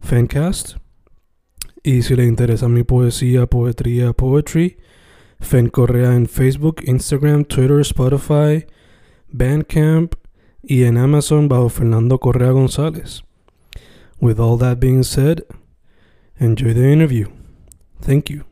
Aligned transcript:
Fancast. 0.00 0.76
Y 1.82 2.02
si 2.02 2.16
le 2.16 2.24
interesa 2.24 2.68
mi 2.68 2.82
poesía, 2.82 3.46
poetría, 3.46 4.12
poetry, 4.12 4.78
Fen 5.40 5.68
Correa 5.68 6.14
en 6.14 6.26
Facebook, 6.26 6.82
Instagram, 6.84 7.44
Twitter, 7.44 7.80
Spotify, 7.80 8.66
Bandcamp 9.28 10.14
y 10.62 10.84
en 10.84 10.98
Amazon 10.98 11.48
bajo 11.48 11.68
Fernando 11.68 12.18
Correa 12.18 12.50
González. 12.50 13.22
With 14.20 14.40
all 14.40 14.58
that 14.58 14.78
being 14.80 15.04
said, 15.04 15.44
enjoy 16.38 16.74
the 16.74 16.92
interview. 16.92 17.28
Thank 18.00 18.30
you. 18.30 18.44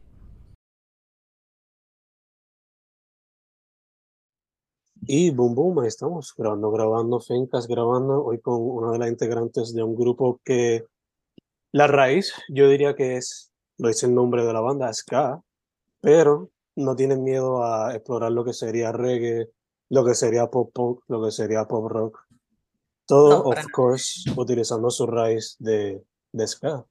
Y 5.08 5.30
boom, 5.30 5.54
boom, 5.54 5.78
ahí 5.78 5.86
estamos, 5.86 6.34
grabando, 6.36 6.70
grabando, 6.72 7.20
Fencas 7.20 7.68
grabando, 7.68 8.24
hoy 8.24 8.40
con 8.40 8.60
una 8.60 8.90
de 8.92 8.98
las 8.98 9.08
integrantes 9.08 9.72
de 9.72 9.84
un 9.84 9.94
grupo 9.94 10.40
que 10.44 10.84
la 11.72 11.86
raíz, 11.86 12.32
yo 12.48 12.68
diría 12.68 12.94
que 12.94 13.16
es, 13.16 13.52
lo 13.78 13.88
dice 13.88 14.06
el 14.06 14.14
nombre 14.14 14.44
de 14.44 14.52
la 14.52 14.60
banda, 14.60 14.92
ska, 14.92 15.42
pero 16.00 16.50
no 16.76 16.94
tienen 16.96 17.22
miedo 17.22 17.64
a 17.64 17.94
explorar 17.94 18.32
lo 18.32 18.44
que 18.44 18.52
sería 18.52 18.92
reggae, 18.92 19.50
lo 19.88 20.04
que 20.04 20.14
sería 20.14 20.46
pop 20.46 20.70
punk, 20.72 21.00
lo 21.08 21.22
que 21.24 21.30
sería 21.30 21.64
pop 21.66 21.90
rock. 21.90 22.18
Todo, 23.06 23.30
No, 23.30 23.38
of 23.50 23.56
nada. 23.56 23.68
course, 23.72 24.30
utilizando 24.36 24.90
su 24.90 25.06
raíz 25.06 25.56
de, 25.58 26.02
de 26.32 26.46
ska. 26.46 26.84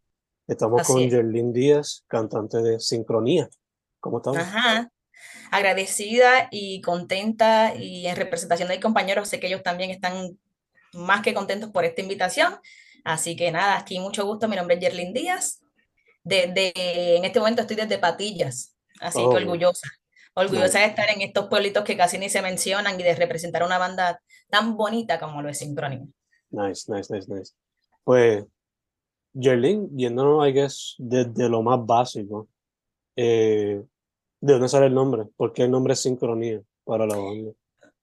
Estamos 0.48 0.82
Así 0.82 0.94
con 0.94 1.02
es. 1.02 1.54
Díaz, 1.54 2.04
cantante 2.08 2.62
de 2.62 2.80
Sincronía. 2.80 3.50
¿Cómo 4.00 4.18
estamos? 4.18 4.40
Ajá. 4.40 4.92
Agradecida 5.52 6.48
y 6.52 6.82
contenta 6.82 7.76
y 7.76 8.08
en 8.08 8.16
representación 8.16 8.68
de 8.70 8.76
mis 8.76 8.84
compañeros, 8.84 9.28
sé 9.28 9.40
que 9.40 9.48
ellos 9.48 9.64
también 9.64 9.90
están 9.90 10.38
más 10.94 11.22
que 11.22 11.34
contentos 11.34 11.72
por 11.72 11.84
esta 11.84 12.02
invitación. 12.02 12.56
Así 13.06 13.36
que 13.36 13.52
nada, 13.52 13.78
aquí 13.78 14.00
mucho 14.00 14.26
gusto. 14.26 14.48
Mi 14.48 14.56
nombre 14.56 14.76
es 14.76 14.82
Yerlin 14.82 15.14
Díaz. 15.14 15.62
Desde, 16.24 16.74
en 17.18 17.24
este 17.24 17.40
momento 17.40 17.62
estoy 17.62 17.78
desde 17.78 18.00
Patillas, 18.00 18.76
así 19.00 19.20
Oh, 19.22 19.30
que 19.30 19.38
orgullosa. 19.38 19.88
Orgullosa 20.34 20.66
nice. 20.66 20.80
de 20.80 20.86
estar 20.88 21.10
en 21.12 21.22
estos 21.22 21.48
pueblitos 21.48 21.84
que 21.84 21.96
casi 21.96 22.18
ni 22.18 22.30
se 22.30 22.42
mencionan 22.42 23.00
y 23.00 23.04
de 23.04 23.16
representar 23.16 23.64
una 23.64 23.78
banda 23.78 24.22
tan 24.50 24.76
bonita 24.76 25.20
como 25.20 25.44
lo 25.44 25.50
es 25.50 25.60
Sincronía. 25.60 26.04
Nice, 26.50 26.92
nice, 26.92 27.14
nice, 27.14 27.32
nice. 27.32 27.54
Pues, 28.04 28.44
Yerlin, 29.34 29.96
yéndonos, 29.96 30.48
I 30.48 30.52
guess, 30.52 30.96
desde 30.98 31.48
lo 31.48 31.62
más 31.62 31.86
básico, 31.86 32.48
eh, 33.16 33.84
¿de 34.42 34.54
dónde 34.54 34.68
sale 34.68 34.88
el 34.88 34.96
nombre? 34.96 35.26
¿Por 35.38 35.54
qué 35.54 35.64
el 35.64 35.72
nombre 35.72 35.94
es 35.94 36.02
Sincronía 36.02 36.60
para 36.84 37.06
la 37.06 37.18
banda? 37.18 37.52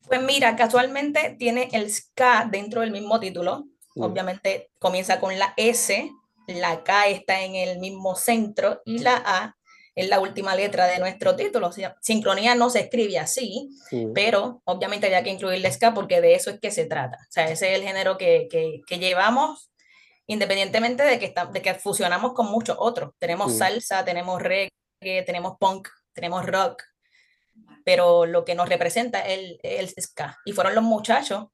Pues 0.07 0.23
mira, 0.23 0.55
casualmente 0.55 1.35
tiene 1.39 1.69
el 1.73 1.91
ska 1.91 2.49
dentro 2.51 2.83
del 2.83 2.93
mismo 2.93 3.19
título. 3.19 3.67
Obviamente 3.97 4.71
comienza 4.79 5.21
con 5.21 5.39
la 5.39 5.55
S, 5.57 6.11
la 6.47 6.83
K 6.83 7.09
está 7.09 7.43
en 7.43 7.55
el 7.55 7.79
mismo 7.79 8.15
centro 8.17 8.81
y 8.85 8.99
la 8.99 9.23
A 9.25 9.57
es 9.95 10.09
la 10.09 10.21
última 10.21 10.55
letra 10.55 10.87
de 10.87 10.99
nuestro 10.99 11.37
título. 11.37 11.69
O 11.69 11.73
sea, 11.73 11.97
sincronía 12.01 12.55
no 12.55 12.71
se 12.71 12.81
escribe 12.81 13.19
así, 13.19 13.71
pero 14.15 14.63
obviamente 14.65 15.07
había 15.07 15.23
que 15.23 15.31
incluir 15.31 15.65
el 15.65 15.73
ska 15.73 15.93
porque 15.93 16.21
de 16.21 16.35
eso 16.35 16.51
es 16.51 16.61
que 16.61 16.71
se 16.71 16.87
trata. 16.87 17.19
O 17.21 17.33
sea, 17.33 17.51
ese 17.51 17.73
es 17.73 17.79
el 17.79 17.85
género 17.85 18.17
que, 18.17 18.49
que, 18.51 18.81
que 18.87 18.99
llevamos 18.99 19.71
independientemente 20.27 21.03
de 21.03 21.19
que, 21.19 21.27
está, 21.27 21.47
de 21.47 21.61
que 21.61 21.75
fusionamos 21.75 22.33
con 22.33 22.47
muchos 22.47 22.77
otros. 22.79 23.13
Tenemos 23.19 23.59
salsa, 23.59 24.05
tenemos 24.05 24.41
reggae, 24.41 24.71
tenemos 25.27 25.57
punk, 25.59 25.89
tenemos 26.15 26.47
rock, 26.47 26.83
pero 27.85 28.25
lo 28.25 28.45
que 28.45 28.55
nos 28.55 28.69
representa 28.69 29.21
es 29.27 29.39
el, 29.39 29.61
el 29.63 29.89
ska. 29.89 30.39
Y 30.45 30.53
fueron 30.53 30.75
los 30.75 30.85
muchachos 30.85 31.47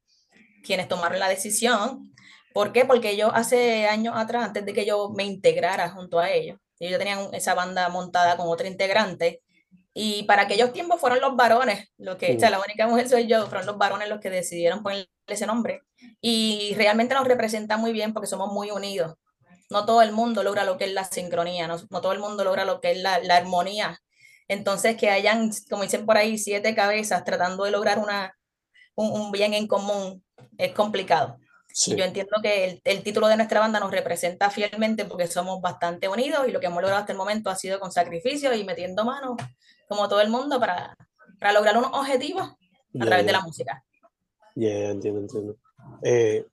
quienes 0.68 0.86
tomaron 0.86 1.18
la 1.18 1.30
decisión. 1.30 2.14
¿Por 2.52 2.72
qué? 2.72 2.84
Porque 2.84 3.16
yo 3.16 3.34
hace 3.34 3.88
años 3.88 4.14
atrás, 4.16 4.44
antes 4.44 4.66
de 4.66 4.74
que 4.74 4.84
yo 4.84 5.08
me 5.16 5.24
integrara 5.24 5.88
junto 5.88 6.18
a 6.18 6.30
ellos, 6.30 6.58
ellos 6.78 6.98
tenían 6.98 7.30
esa 7.32 7.54
banda 7.54 7.88
montada 7.88 8.36
con 8.36 8.48
otro 8.48 8.66
integrante. 8.66 9.42
Y 9.94 10.24
para 10.24 10.42
aquellos 10.42 10.72
tiempos 10.74 11.00
fueron 11.00 11.20
los 11.20 11.34
varones, 11.36 11.88
lo 11.96 12.18
que, 12.18 12.36
o 12.36 12.38
sea, 12.38 12.50
la 12.50 12.60
única 12.60 12.86
mujer 12.86 13.08
soy 13.08 13.26
yo, 13.26 13.46
fueron 13.46 13.66
los 13.66 13.78
varones 13.78 14.10
los 14.10 14.20
que 14.20 14.28
decidieron 14.28 14.82
ponerle 14.82 15.08
ese 15.26 15.46
nombre. 15.46 15.80
Y 16.20 16.74
realmente 16.76 17.14
nos 17.14 17.26
representa 17.26 17.78
muy 17.78 17.92
bien 17.92 18.12
porque 18.12 18.28
somos 18.28 18.52
muy 18.52 18.70
unidos. 18.70 19.14
No 19.70 19.86
todo 19.86 20.02
el 20.02 20.12
mundo 20.12 20.42
logra 20.42 20.64
lo 20.64 20.76
que 20.76 20.84
es 20.84 20.92
la 20.92 21.04
sincronía, 21.04 21.66
no, 21.66 21.78
no 21.88 22.00
todo 22.02 22.12
el 22.12 22.20
mundo 22.20 22.44
logra 22.44 22.66
lo 22.66 22.80
que 22.82 22.92
es 22.92 22.98
la, 22.98 23.20
la 23.20 23.36
armonía. 23.36 23.98
Entonces, 24.48 24.96
que 24.96 25.08
hayan, 25.08 25.50
como 25.70 25.82
dicen 25.82 26.04
por 26.04 26.18
ahí, 26.18 26.36
siete 26.36 26.74
cabezas 26.74 27.24
tratando 27.24 27.64
de 27.64 27.70
lograr 27.70 27.98
una, 27.98 28.34
un, 28.94 29.10
un 29.18 29.32
bien 29.32 29.54
en 29.54 29.66
común 29.66 30.22
es 30.58 30.72
complicado. 30.74 31.38
sí, 31.68 31.96
yo 31.96 32.04
entiendo 32.04 32.36
que 32.42 32.64
el, 32.64 32.80
el 32.84 33.02
título 33.02 33.28
de 33.28 33.36
nuestra 33.36 33.60
banda 33.60 33.80
nos 33.80 33.90
representa 33.90 34.50
fielmente 34.50 35.04
porque 35.04 35.26
somos 35.26 35.62
bastante 35.62 36.08
unidos 36.08 36.46
y 36.48 36.50
lo 36.50 36.60
que 36.60 36.66
hemos 36.66 36.82
logrado 36.82 37.00
hasta 37.00 37.12
el 37.12 37.18
momento 37.18 37.48
ha 37.48 37.56
sido 37.56 37.78
con 37.80 37.92
sacrificio 37.92 38.52
y 38.54 38.64
metiendo 38.64 39.04
manos, 39.04 39.36
como 39.88 40.08
todo 40.08 40.20
el 40.20 40.28
mundo, 40.28 40.58
para, 40.60 40.96
para 41.38 41.52
lograr 41.52 41.78
unos 41.78 41.92
objetivos 41.92 42.42
a 42.42 42.56
ya, 42.92 43.04
través 43.06 43.24
de 43.26 43.32
ya. 43.32 43.38
la 43.38 43.44
música. 43.44 43.84
Ya, 44.56 44.68
ya, 44.68 44.90
entiendo, 44.90 45.20
entiendo. 45.20 45.56
Eh, 46.02 46.44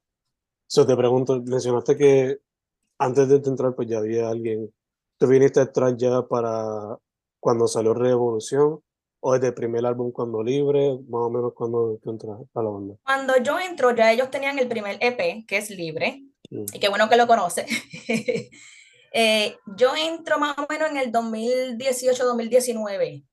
so 0.67 0.85
te 0.85 0.95
pregunto, 0.95 1.41
mencionaste 1.41 1.97
que 1.97 2.39
antes 2.99 3.27
de 3.27 3.35
entrar, 3.37 3.75
pues 3.75 3.87
ya 3.87 3.97
había 3.97 4.29
alguien. 4.29 4.73
¿Tú 5.17 5.27
viniste 5.27 5.59
atrás 5.59 5.95
ya 5.97 6.21
para 6.23 6.97
cuando 7.39 7.67
salió 7.67 7.93
Revolución? 7.93 8.81
¿O 9.27 9.33
desde 9.33 9.47
el 9.47 9.53
primer 9.53 9.85
álbum 9.85 10.11
cuando 10.11 10.43
libre? 10.43 10.99
Más 11.09 11.21
o 11.21 11.29
menos 11.29 11.53
cuando 11.53 11.97
tú 12.03 12.11
entras 12.11 12.37
a 12.53 12.61
la 12.61 12.69
banda. 12.69 12.95
Cuando 13.03 13.37
yo 13.37 13.59
entro, 13.59 13.95
ya 13.95 14.11
ellos 14.11 14.29
tenían 14.29 14.59
el 14.59 14.67
primer 14.67 14.97
EP, 15.01 15.45
que 15.47 15.57
es 15.57 15.71
Libre, 15.71 16.25
Mm, 16.49 16.65
y 16.73 16.79
qué 16.79 16.89
bueno 16.89 17.07
que 17.09 17.17
lo 17.17 17.27
conoce. 17.27 17.65
Eh, 19.17 19.55
yo 19.77 19.95
entro 19.95 20.37
más 20.39 20.57
o 20.57 20.67
menos 20.69 20.91
en 20.91 20.97
el 20.97 21.09
2018-2019, 21.09 23.23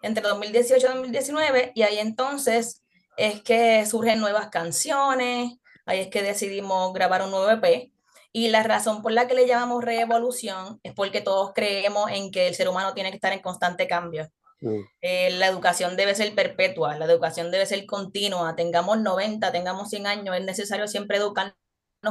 entre 0.00 0.22
2018 0.22 0.86
y 0.86 0.88
2019, 0.88 1.72
y 1.74 1.82
ahí 1.82 1.98
entonces 1.98 2.82
es 3.18 3.42
que 3.42 3.84
surgen 3.84 4.20
nuevas 4.20 4.48
canciones, 4.48 5.58
ahí 5.84 6.00
es 6.00 6.08
que 6.08 6.22
decidimos 6.22 6.94
grabar 6.94 7.20
un 7.20 7.30
nuevo 7.30 7.50
EP. 7.50 7.92
Y 8.32 8.48
la 8.48 8.62
razón 8.62 9.02
por 9.02 9.12
la 9.12 9.28
que 9.28 9.34
le 9.34 9.46
llamamos 9.46 9.84
revolución 9.84 10.80
es 10.82 10.94
porque 10.94 11.20
todos 11.20 11.52
creemos 11.54 12.10
en 12.10 12.30
que 12.30 12.48
el 12.48 12.54
ser 12.54 12.70
humano 12.70 12.94
tiene 12.94 13.10
que 13.10 13.16
estar 13.16 13.34
en 13.34 13.42
constante 13.42 13.86
cambio. 13.86 14.30
Mm, 14.60 14.80
Eh, 15.00 15.30
la 15.32 15.46
educación 15.46 15.96
debe 15.96 16.14
ser 16.14 16.34
perpetua, 16.34 16.96
la 16.96 17.04
educación 17.04 17.50
debe 17.50 17.66
ser 17.66 17.86
continua, 17.86 18.54
tengamos 18.56 18.98
90, 19.00 19.52
tengamos 19.52 19.88
100 19.90 20.06
años, 20.06 20.36
es 20.36 20.44
necesario 20.44 20.86
siempre 20.88 21.18
educarnos 21.18 21.54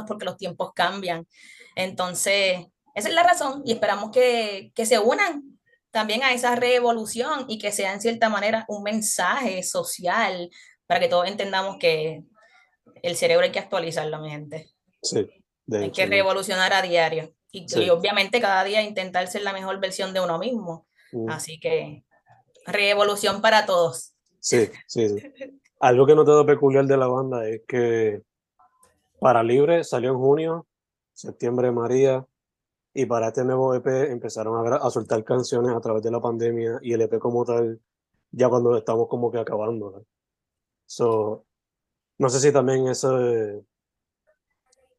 porque 0.06 0.24
los 0.24 0.36
tiempos 0.36 0.72
cambian. 0.74 1.26
Entonces, 1.76 2.66
esa 2.94 3.08
es 3.08 3.14
la 3.14 3.22
razón 3.22 3.62
y 3.64 3.72
esperamos 3.72 4.10
que, 4.10 4.72
que 4.74 4.86
se 4.86 4.98
unan 4.98 5.58
también 5.90 6.22
a 6.22 6.32
esa 6.32 6.54
revolución 6.56 7.46
y 7.48 7.58
que 7.58 7.72
sea 7.72 7.92
en 7.92 8.00
cierta 8.00 8.28
manera 8.28 8.64
un 8.68 8.82
mensaje 8.82 9.62
social 9.62 10.50
para 10.86 11.00
que 11.00 11.08
todos 11.08 11.26
entendamos 11.28 11.76
que 11.78 12.22
el 13.02 13.16
cerebro 13.16 13.44
hay 13.44 13.52
que 13.52 13.58
actualizarlo, 13.58 14.20
mi 14.20 14.30
gente. 14.30 14.70
Sí, 15.02 15.26
de 15.66 15.84
Hay 15.84 15.90
que 15.92 16.06
revolucionar 16.06 16.72
a 16.72 16.82
diario 16.82 17.34
y, 17.52 17.68
Sí. 17.68 17.84
y 17.84 17.90
obviamente 17.90 18.40
cada 18.40 18.64
día 18.64 18.82
intentar 18.82 19.28
ser 19.28 19.42
la 19.42 19.52
mejor 19.52 19.78
versión 19.80 20.12
de 20.12 20.20
uno 20.20 20.38
mismo. 20.38 20.86
Mm, 21.12 21.30
Así 21.30 21.58
que 21.60 22.04
revolución 22.68 23.40
para 23.40 23.66
todos. 23.66 24.12
Sí, 24.40 24.70
sí. 24.86 25.16
Algo 25.80 26.06
que 26.06 26.12
he 26.12 26.16
notado 26.16 26.46
peculiar 26.46 26.86
de 26.86 26.96
la 26.96 27.06
banda 27.06 27.48
es 27.48 27.62
que 27.66 28.22
para 29.20 29.42
Libre 29.42 29.84
salió 29.84 30.10
en 30.10 30.18
junio, 30.18 30.66
septiembre 31.12 31.72
María, 31.72 32.26
Y 32.94 33.06
para 33.06 33.28
este 33.28 33.44
nuevo 33.44 33.74
EP 33.74 33.86
empezaron 34.10 34.66
a, 34.66 34.76
a, 34.76 34.90
soltar 34.90 35.22
canciones 35.24 35.72
a 35.74 35.80
través 35.80 36.02
de 36.02 36.10
la 36.10 36.20
pandemia 36.20 36.78
y 36.82 36.92
el 36.92 37.02
EP 37.02 37.18
como 37.18 37.44
tal, 37.44 37.80
ya 38.32 38.48
cuando 38.48 38.76
estamos 38.76 39.08
como 39.08 39.30
que 39.30 39.38
acabando. 39.38 40.04
So, 40.86 41.44
no 42.18 42.28
sé 42.28 42.40
si 42.40 42.52
también 42.52 42.88
ese, 42.88 43.62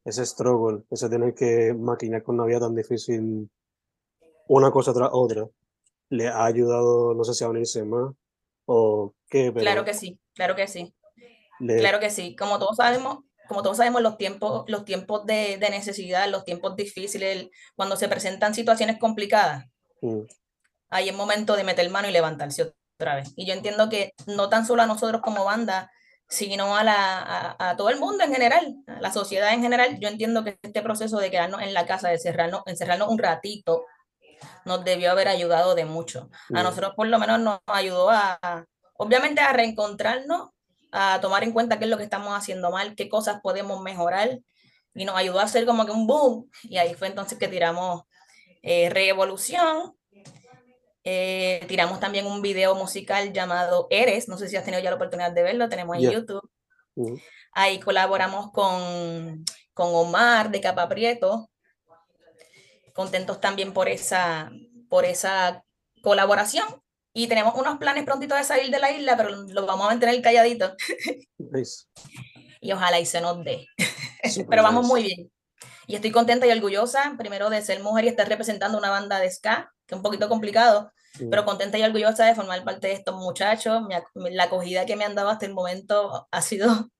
ese 0.04 0.24
struggle, 0.24 0.84
ese 0.90 1.08
tener 1.08 1.34
que 1.34 1.74
maquinar 1.74 2.22
con 2.22 2.36
una 2.36 2.46
vida 2.46 2.60
tan 2.60 2.74
difícil, 2.74 3.50
una 4.48 4.70
cosa 4.70 4.92
tras 4.94 5.10
otra, 5.12 5.46
le 6.10 6.28
ha 6.28 6.44
ayudado, 6.44 7.14
no 7.14 7.24
sé 7.24 7.34
si 7.34 7.44
a 7.44 7.48
unirse 7.48 7.84
más 7.84 8.12
o 8.66 9.14
qué. 9.28 9.52
claro 9.52 9.84
que 9.84 9.94
sí, 9.94 10.20
claro 10.34 10.54
que 10.54 10.66
sí. 10.68 10.94
Claro 11.58 12.00
que 12.00 12.10
sí. 12.10 12.34
Como 12.36 12.58
todos 12.58 12.76
sabemos, 12.76 13.18
como 13.46 13.62
todos 13.62 13.76
sabemos, 13.76 14.02
los 14.02 14.16
tiempos, 14.16 14.64
los 14.68 14.84
tiempos 14.84 15.26
de, 15.26 15.58
de 15.58 15.70
necesidad, 15.70 16.28
los 16.28 16.44
tiempos 16.44 16.76
difíciles, 16.76 17.48
cuando 17.76 17.96
se 17.96 18.08
presentan 18.08 18.54
situaciones 18.54 18.98
complicadas, 18.98 19.66
mm. 20.00 20.20
hay 20.90 21.10
un 21.10 21.16
momento 21.16 21.56
de 21.56 21.64
meter 21.64 21.88
mano 21.90 22.08
y 22.08 22.12
levantarse 22.12 22.72
otra 22.98 23.16
vez. 23.16 23.32
Y 23.36 23.46
yo 23.46 23.54
entiendo 23.54 23.88
que 23.88 24.12
no 24.26 24.48
tan 24.48 24.66
solo 24.66 24.82
a 24.82 24.86
nosotros 24.86 25.20
como 25.22 25.44
banda, 25.44 25.90
sino 26.28 26.76
a, 26.76 26.84
la, 26.84 27.56
a, 27.58 27.76
todo 27.76 27.90
el 27.90 27.98
mundo 27.98 28.22
en 28.22 28.32
general, 28.32 28.76
a 28.86 29.00
la 29.00 29.12
sociedad 29.12 29.52
en 29.52 29.62
general, 29.62 29.98
yo 30.00 30.08
entiendo 30.08 30.44
que 30.44 30.58
este 30.62 30.80
proceso 30.80 31.18
de 31.18 31.30
quedarnos 31.30 31.60
en 31.60 31.74
la 31.74 31.86
casa, 31.86 32.08
de 32.08 32.18
cerrarnos, 32.18 32.62
encerrarnos 32.66 33.08
un 33.08 33.18
ratito, 33.18 33.84
nos 34.64 34.84
debió 34.84 35.10
haber 35.10 35.28
ayudado 35.28 35.74
de 35.74 35.84
mucho. 35.84 36.30
A 36.54 36.62
nosotros 36.62 36.94
por 36.96 37.06
lo 37.06 37.18
menos 37.18 37.40
nos 37.40 37.60
ayudó 37.66 38.10
a, 38.10 38.64
obviamente, 38.94 39.40
a 39.40 39.52
reencontrarnos 39.52 40.50
a 40.92 41.20
tomar 41.20 41.44
en 41.44 41.52
cuenta 41.52 41.78
qué 41.78 41.84
es 41.84 41.90
lo 41.90 41.98
que 41.98 42.04
estamos 42.04 42.36
haciendo 42.36 42.70
mal, 42.70 42.94
qué 42.94 43.08
cosas 43.08 43.40
podemos 43.42 43.80
mejorar 43.80 44.40
y 44.94 45.04
nos 45.04 45.16
ayudó 45.16 45.40
a 45.40 45.44
hacer 45.44 45.66
como 45.66 45.86
que 45.86 45.92
un 45.92 46.06
boom 46.06 46.50
y 46.64 46.78
ahí 46.78 46.94
fue 46.94 47.08
entonces 47.08 47.38
que 47.38 47.48
tiramos 47.48 48.02
eh, 48.62 48.90
Revolución, 48.90 49.94
eh, 51.04 51.64
tiramos 51.66 52.00
también 52.00 52.26
un 52.26 52.42
video 52.42 52.74
musical 52.74 53.32
llamado 53.32 53.86
Eres, 53.90 54.28
no 54.28 54.36
sé 54.36 54.48
si 54.48 54.56
has 54.56 54.64
tenido 54.64 54.82
ya 54.82 54.90
la 54.90 54.96
oportunidad 54.96 55.32
de 55.32 55.42
verlo, 55.42 55.68
tenemos 55.68 55.96
en 55.96 56.10
YouTube. 56.10 56.50
Ahí 57.52 57.80
colaboramos 57.80 58.52
con, 58.52 59.44
con 59.72 59.94
Omar 59.94 60.50
de 60.50 60.60
Capa 60.60 60.88
Prieto, 60.88 61.49
contentos 63.00 63.40
también 63.40 63.72
por 63.72 63.88
esa, 63.88 64.52
por 64.90 65.06
esa 65.06 65.64
colaboración 66.02 66.66
y 67.14 67.28
tenemos 67.28 67.54
unos 67.54 67.78
planes 67.78 68.04
prontitos 68.04 68.36
de 68.36 68.44
salir 68.44 68.70
de 68.70 68.78
la 68.78 68.90
isla, 68.90 69.16
pero 69.16 69.30
los 69.30 69.66
vamos 69.66 69.86
a 69.86 69.88
mantener 69.88 70.20
calladitos. 70.20 70.74
y 72.60 72.72
ojalá 72.72 73.00
y 73.00 73.06
se 73.06 73.22
nos 73.22 73.42
dé. 73.42 73.66
pero 74.50 74.62
vamos 74.62 74.86
muy 74.86 75.04
bien. 75.04 75.32
Y 75.86 75.94
estoy 75.94 76.10
contenta 76.10 76.46
y 76.46 76.50
orgullosa, 76.50 77.14
primero 77.16 77.48
de 77.48 77.62
ser 77.62 77.82
mujer 77.82 78.04
y 78.04 78.08
estar 78.08 78.28
representando 78.28 78.76
una 78.76 78.90
banda 78.90 79.18
de 79.18 79.30
ska, 79.30 79.72
que 79.86 79.94
es 79.94 79.96
un 79.96 80.02
poquito 80.02 80.28
complicado, 80.28 80.92
pero 81.30 81.46
contenta 81.46 81.78
y 81.78 81.82
orgullosa 81.82 82.26
de 82.26 82.34
formar 82.34 82.62
parte 82.64 82.88
de 82.88 82.92
estos 82.92 83.16
muchachos. 83.16 83.82
la 84.14 84.44
acogida 84.44 84.84
que 84.84 84.94
me 84.94 85.04
han 85.04 85.14
dado 85.14 85.30
hasta 85.30 85.46
el 85.46 85.54
momento 85.54 86.28
ha 86.30 86.42
sido 86.42 86.90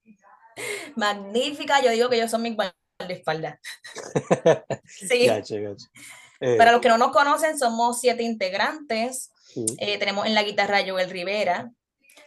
magnífica. 0.96 1.82
Yo 1.82 1.90
digo 1.90 2.08
que 2.08 2.16
ellos 2.16 2.30
son 2.30 2.40
mis 2.40 2.56
espalda 3.08 3.60
sí. 4.86 5.28
Para 6.56 6.72
los 6.72 6.80
que 6.80 6.88
no 6.88 6.96
nos 6.96 7.12
conocen, 7.12 7.58
somos 7.58 8.00
siete 8.00 8.22
integrantes. 8.22 9.30
Eh, 9.78 9.98
tenemos 9.98 10.26
en 10.26 10.34
la 10.34 10.42
guitarra 10.42 10.80
Joel 10.86 11.10
Rivera, 11.10 11.70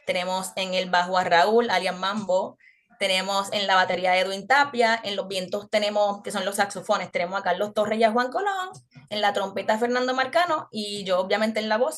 tenemos 0.05 0.51
en 0.55 0.73
el 0.73 0.89
bajo 0.89 1.17
a 1.17 1.23
Raúl, 1.23 1.69
alias 1.69 1.97
Mambo, 1.97 2.57
tenemos 2.99 3.51
en 3.53 3.65
la 3.65 3.75
batería 3.75 4.17
Edwin 4.17 4.45
Tapia, 4.45 4.99
en 5.03 5.15
los 5.15 5.27
vientos 5.27 5.69
tenemos, 5.69 6.21
que 6.21 6.31
son 6.31 6.45
los 6.45 6.55
saxofones, 6.55 7.11
tenemos 7.11 7.39
a 7.39 7.43
Carlos 7.43 7.73
Torres 7.73 7.99
y 7.99 8.03
a 8.03 8.11
Juan 8.11 8.29
Colón, 8.29 8.69
en 9.09 9.21
la 9.21 9.33
trompeta 9.33 9.79
Fernando 9.79 10.13
Marcano 10.13 10.67
y 10.71 11.03
yo 11.03 11.19
obviamente 11.19 11.59
en 11.59 11.69
la 11.69 11.77
voz. 11.77 11.97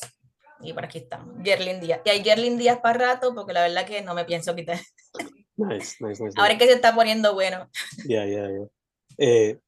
Y 0.60 0.72
por 0.72 0.84
aquí 0.84 0.98
estamos, 0.98 1.34
Gerlin 1.44 1.80
Díaz. 1.80 2.00
Y 2.04 2.10
hay 2.10 2.24
Gerlin 2.24 2.56
Díaz 2.56 2.78
para 2.78 2.98
rato 2.98 3.34
porque 3.34 3.52
la 3.52 3.62
verdad 3.62 3.84
que 3.84 4.00
no 4.02 4.14
me 4.14 4.24
pienso 4.24 4.54
quitar. 4.54 4.80
Nice, 5.56 5.96
nice, 6.04 6.22
nice. 6.22 6.38
Ahora 6.38 6.52
es 6.52 6.58
que 6.58 6.66
se 6.66 6.74
está 6.74 6.94
poniendo 6.94 7.34
bueno. 7.34 7.68
Ya, 8.06 8.26
ya, 8.26 8.48
ya. 8.48 9.58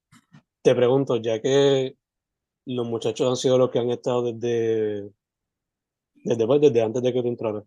Te 0.62 0.74
pregunto, 0.74 1.16
ya 1.16 1.40
que 1.40 1.96
los 2.66 2.86
muchachos 2.86 3.28
han 3.28 3.36
sido 3.36 3.56
los 3.56 3.70
que 3.70 3.78
han 3.78 3.90
estado 3.90 4.32
desde 4.32 5.10
desde, 6.24 6.46
pues, 6.46 6.60
desde 6.60 6.82
antes 6.82 7.02
de 7.02 7.12
que 7.12 7.22
tú 7.22 7.28
entraras. 7.28 7.64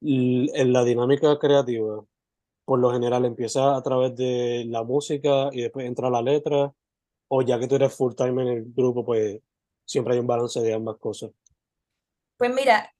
En 0.00 0.72
la 0.72 0.84
dinámica 0.84 1.38
creativa, 1.38 2.04
por 2.64 2.78
lo 2.78 2.92
general 2.92 3.24
empieza 3.24 3.76
a 3.76 3.82
través 3.82 4.14
de 4.16 4.64
la 4.68 4.82
música 4.84 5.48
y 5.52 5.62
después 5.62 5.86
entra 5.86 6.10
la 6.10 6.22
letra, 6.22 6.72
o 7.28 7.42
ya 7.42 7.58
que 7.58 7.66
tú 7.66 7.76
eres 7.76 7.94
full 7.94 8.14
time 8.14 8.42
en 8.42 8.48
el 8.48 8.64
grupo, 8.72 9.04
pues 9.04 9.40
siempre 9.84 10.14
hay 10.14 10.20
un 10.20 10.26
balance 10.26 10.60
de 10.60 10.74
ambas 10.74 10.96
cosas. 10.98 11.30
Pues 12.36 12.54
mira, 12.54 12.94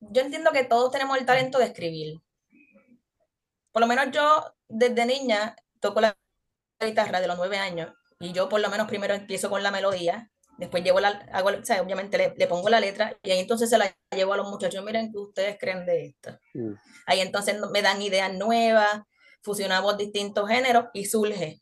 yo 0.00 0.22
entiendo 0.22 0.50
que 0.52 0.64
todos 0.64 0.90
tenemos 0.90 1.16
el 1.18 1.26
talento 1.26 1.58
de 1.58 1.66
escribir. 1.66 2.20
Por 3.74 3.80
lo 3.80 3.88
menos 3.88 4.06
yo 4.12 4.54
desde 4.68 5.04
niña 5.04 5.56
toco 5.80 6.00
la 6.00 6.16
guitarra 6.80 7.20
de 7.20 7.26
los 7.26 7.36
nueve 7.36 7.58
años 7.58 7.92
y 8.20 8.32
yo 8.32 8.48
por 8.48 8.60
lo 8.60 8.70
menos 8.70 8.86
primero 8.86 9.14
empiezo 9.14 9.50
con 9.50 9.64
la 9.64 9.72
melodía 9.72 10.30
Después 10.56 10.84
llevo 10.84 11.00
la, 11.00 11.08
hago, 11.32 11.50
obviamente 11.82 12.16
le, 12.16 12.34
le, 12.36 12.46
pongo 12.46 12.68
la 12.68 12.78
letra 12.78 13.16
y 13.22 13.30
ahí 13.32 13.40
entonces 13.40 13.68
se 13.68 13.76
la 13.76 13.92
llevo 14.14 14.34
a 14.34 14.36
los 14.36 14.48
muchachos, 14.48 14.84
miren 14.84 15.10
que 15.10 15.18
ustedes 15.18 15.56
creen 15.58 15.84
de 15.84 16.06
esto. 16.06 16.38
Mm. 16.54 16.74
Ahí 17.06 17.20
entonces 17.20 17.56
me 17.72 17.82
dan 17.82 18.00
ideas 18.00 18.32
nuevas, 18.32 19.02
fusionamos 19.42 19.98
distintos 19.98 20.48
géneros 20.48 20.86
y 20.94 21.06
surge. 21.06 21.60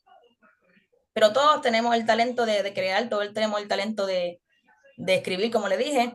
Pero 1.14 1.32
todos 1.32 1.62
tenemos 1.62 1.94
el 1.94 2.04
talento 2.04 2.44
de, 2.44 2.62
de 2.62 2.74
crear, 2.74 3.08
todos 3.08 3.32
tenemos 3.32 3.62
el 3.62 3.68
talento 3.68 4.04
de, 4.04 4.42
de 4.98 5.14
escribir, 5.14 5.50
como 5.50 5.68
le 5.68 5.78
dije, 5.78 6.14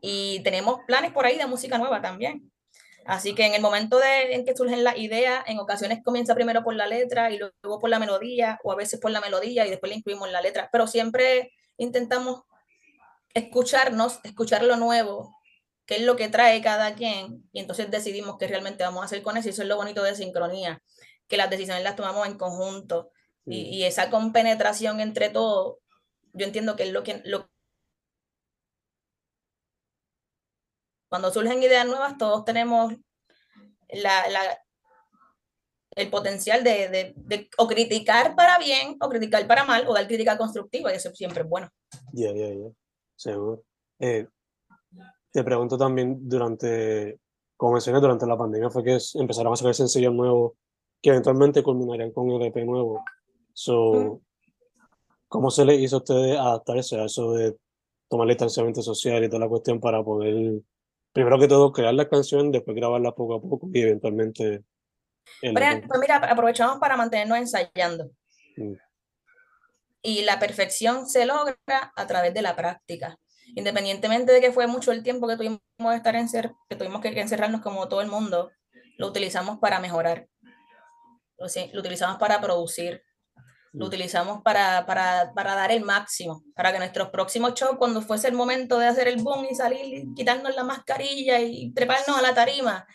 y 0.00 0.42
tenemos 0.42 0.80
planes 0.86 1.12
por 1.12 1.26
ahí 1.26 1.36
de 1.36 1.46
música 1.46 1.76
nueva 1.76 2.00
también. 2.00 2.50
Así 3.06 3.34
que 3.34 3.46
en 3.46 3.54
el 3.54 3.62
momento 3.62 3.98
de, 3.98 4.34
en 4.34 4.44
que 4.44 4.56
surgen 4.56 4.84
las 4.84 4.96
ideas, 4.98 5.42
en 5.46 5.58
ocasiones 5.58 6.00
comienza 6.04 6.34
primero 6.34 6.62
por 6.62 6.74
la 6.74 6.86
letra 6.86 7.30
y 7.30 7.38
luego 7.38 7.78
por 7.80 7.90
la 7.90 7.98
melodía, 7.98 8.58
o 8.62 8.72
a 8.72 8.76
veces 8.76 9.00
por 9.00 9.10
la 9.10 9.20
melodía 9.20 9.66
y 9.66 9.70
después 9.70 9.90
le 9.90 9.98
incluimos 9.98 10.30
la 10.30 10.40
letra, 10.40 10.68
pero 10.70 10.86
siempre 10.86 11.52
intentamos 11.76 12.42
escucharnos, 13.34 14.20
escuchar 14.22 14.64
lo 14.64 14.76
nuevo, 14.76 15.36
qué 15.86 15.96
es 15.96 16.02
lo 16.02 16.16
que 16.16 16.28
trae 16.28 16.60
cada 16.60 16.94
quien, 16.94 17.48
y 17.52 17.60
entonces 17.60 17.90
decidimos 17.90 18.36
qué 18.38 18.46
realmente 18.46 18.84
vamos 18.84 19.02
a 19.02 19.06
hacer 19.06 19.22
con 19.22 19.36
eso, 19.36 19.48
y 19.48 19.52
eso 19.52 19.62
es 19.62 19.68
lo 19.68 19.76
bonito 19.76 20.02
de 20.02 20.14
sincronía, 20.14 20.82
que 21.26 21.36
las 21.36 21.50
decisiones 21.50 21.82
las 21.82 21.96
tomamos 21.96 22.26
en 22.26 22.38
conjunto, 22.38 23.10
y, 23.46 23.62
y, 23.62 23.84
esa 23.84 24.10
compenetración 24.10 25.00
entre 25.00 25.30
todos, 25.30 25.78
yo 26.32 26.46
entiendo 26.46 26.76
que 26.76 26.84
es 26.84 26.92
lo 26.92 27.02
que... 27.02 27.22
Lo... 27.24 27.50
Cuando 31.10 31.30
surgen 31.30 31.62
ideas 31.62 31.86
nuevas, 31.86 32.16
todos 32.16 32.44
tenemos 32.44 32.94
la, 33.88 34.28
la, 34.30 34.40
el 35.96 36.08
potencial 36.08 36.64
de, 36.64 36.88
de, 36.88 37.14
de, 37.16 37.50
o 37.58 37.66
criticar 37.66 38.34
para 38.36 38.58
bien 38.58 38.96
o 39.00 39.08
criticar 39.08 39.46
para 39.46 39.64
mal 39.64 39.86
o 39.88 39.92
dar 39.92 40.06
crítica 40.06 40.38
constructiva 40.38 40.92
y 40.92 40.96
eso 40.96 41.10
siempre 41.12 41.42
es 41.42 41.48
bueno. 41.48 41.68
Ya, 42.12 42.32
ya, 42.32 42.48
ya, 42.48 42.70
seguro. 43.16 43.64
Eh, 43.98 44.26
te 45.32 45.44
pregunto 45.44 45.76
también 45.76 46.28
durante, 46.28 47.18
como 47.56 47.72
mencioné, 47.72 48.00
durante 48.00 48.26
la 48.26 48.38
pandemia 48.38 48.70
fue 48.70 48.84
que 48.84 48.98
empezaron 49.14 49.52
a 49.52 49.56
sacar 49.56 49.74
sencillos 49.74 50.14
nuevos 50.14 50.52
que 51.02 51.10
eventualmente 51.10 51.62
culminarían 51.62 52.12
con 52.12 52.30
el 52.30 52.42
EP 52.42 52.64
nuevo. 52.64 53.04
So, 53.52 54.20
¿Cómo 55.28 55.50
se 55.50 55.64
le 55.64 55.76
hizo 55.76 55.96
a 55.96 55.98
ustedes 55.98 56.36
adaptarse 56.36 56.98
a 56.98 57.04
eso 57.04 57.32
de 57.34 57.56
tomar 58.08 58.26
el 58.26 58.34
distanciamiento 58.34 58.82
social 58.82 59.22
y 59.22 59.28
toda 59.28 59.38
la 59.40 59.48
cuestión 59.48 59.78
para 59.78 60.02
poder, 60.02 60.60
primero 61.12 61.38
que 61.38 61.48
todo, 61.48 61.72
crear 61.72 61.94
la 61.94 62.08
canción, 62.08 62.52
después 62.52 62.76
grabarla 62.76 63.12
poco 63.12 63.34
a 63.34 63.40
poco 63.40 63.68
y 63.72 63.80
eventualmente 63.80 64.64
pues 65.40 66.00
mira, 66.00 66.16
aprovechamos 66.16 66.78
para 66.78 66.96
mantenernos 66.96 67.38
ensayando. 67.38 68.10
Mm. 68.56 68.74
Y 70.02 70.22
la 70.22 70.38
perfección 70.38 71.06
se 71.06 71.26
logra 71.26 71.56
a 71.94 72.06
través 72.06 72.32
de 72.34 72.42
la 72.42 72.56
práctica. 72.56 73.18
Independientemente 73.54 74.32
de 74.32 74.40
que 74.40 74.52
fue 74.52 74.66
mucho 74.66 74.92
el 74.92 75.02
tiempo 75.02 75.28
que 75.28 75.36
tuvimos, 75.36 75.60
estar 75.94 76.14
que, 76.68 76.76
tuvimos 76.76 77.00
que 77.00 77.08
encerrarnos 77.20 77.60
como 77.60 77.88
todo 77.88 78.00
el 78.00 78.08
mundo, 78.08 78.50
lo 78.96 79.08
utilizamos 79.08 79.58
para 79.58 79.80
mejorar. 79.80 80.28
Lo, 81.36 81.46
lo 81.72 81.80
utilizamos 81.80 82.18
para 82.18 82.40
producir. 82.40 83.02
Lo 83.72 83.84
mm. 83.84 83.88
utilizamos 83.88 84.42
para, 84.42 84.84
para, 84.86 85.32
para, 85.34 85.54
dar 85.54 85.70
el 85.70 85.84
máximo, 85.84 86.42
para 86.54 86.72
que 86.72 86.78
nuestros 86.78 87.10
próximos 87.10 87.54
shows, 87.54 87.76
cuando 87.78 88.02
fuese 88.02 88.28
el 88.28 88.34
momento 88.34 88.78
de 88.78 88.86
hacer 88.86 89.06
el 89.08 89.22
boom 89.22 89.46
y 89.50 89.54
salir, 89.54 90.06
quitarnos 90.14 90.54
la 90.54 90.64
mascarilla 90.64 91.40
y 91.40 91.72
treparnos 91.72 92.18
a 92.18 92.22
la 92.22 92.34
tarima, 92.34 92.86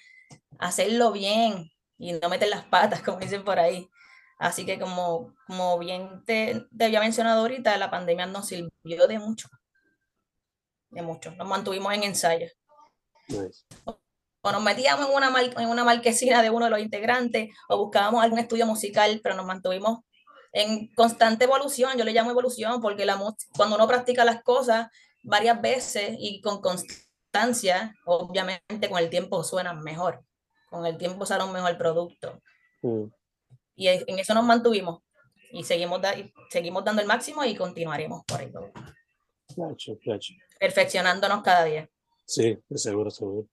hacerlo 0.59 1.11
bien, 1.11 1.71
y 1.97 2.13
no 2.13 2.29
meter 2.29 2.49
las 2.49 2.65
patas, 2.65 3.01
como 3.03 3.19
dicen 3.19 3.43
por 3.43 3.59
ahí. 3.59 3.89
Así 4.37 4.65
que 4.65 4.77
como, 4.77 5.33
como 5.47 5.79
bien 5.79 6.23
te, 6.25 6.65
te, 6.77 6.85
había 6.85 6.99
mencionado 6.99 7.41
ahorita, 7.41 7.77
la 7.77 7.89
pandemia 7.89 8.25
nos 8.25 8.47
sirvió 8.47 9.07
de 9.07 9.17
mucho. 9.17 9.47
De 10.89 11.01
mucho. 11.01 11.31
Nos 11.31 11.47
mantuvimos 11.47 11.93
en 11.93 12.03
ensayo. 12.03 12.47
O 14.41 14.51
nos 14.51 14.61
metíamos 14.61 15.07
en 15.07 15.15
una, 15.15 15.41
en 15.41 15.69
una 15.69 15.83
marquesina 15.85 16.41
de 16.41 16.49
uno 16.49 16.65
de 16.65 16.71
los 16.71 16.79
integrantes, 16.81 17.49
o 17.69 17.77
buscábamos 17.77 18.21
algún 18.21 18.39
estudio 18.39 18.65
musical, 18.65 19.21
pero 19.23 19.35
nos 19.35 19.45
mantuvimos 19.45 19.99
en 20.55 20.87
constante 20.95 21.43
evolución, 21.43 21.97
yo 21.97 22.05
le 22.05 22.13
llamo 22.13 22.31
evolución 22.31 22.79
porque 22.79 23.05
la, 23.05 23.19
cuando 23.57 23.75
uno 23.75 23.87
practica 23.89 24.23
las 24.23 24.41
cosas 24.41 24.87
varias 25.21 25.61
veces 25.61 26.15
y 26.17 26.39
con 26.39 26.61
constancia, 26.61 27.93
obviamente 28.05 28.89
con 28.89 28.97
el 28.97 29.09
tiempo 29.09 29.43
suenan 29.43 29.83
mejor, 29.83 30.23
con 30.69 30.85
el 30.85 30.97
tiempo 30.97 31.25
sale 31.25 31.43
un 31.43 31.51
mejor 31.51 31.77
producto. 31.77 32.41
Mm. 32.81 33.03
Y 33.75 33.87
en 33.89 34.17
eso 34.17 34.33
nos 34.33 34.45
mantuvimos 34.45 35.01
y 35.51 35.65
seguimos, 35.65 35.99
seguimos 36.49 36.85
dando 36.85 37.01
el 37.01 37.07
máximo 37.07 37.43
y 37.43 37.53
continuaremos 37.53 38.23
por 38.25 38.39
ahí. 38.39 38.49
Perfeccionándonos 40.57 41.43
cada 41.43 41.65
día. 41.65 41.89
Sí, 42.25 42.57
seguro, 42.73 43.11
seguro. 43.11 43.49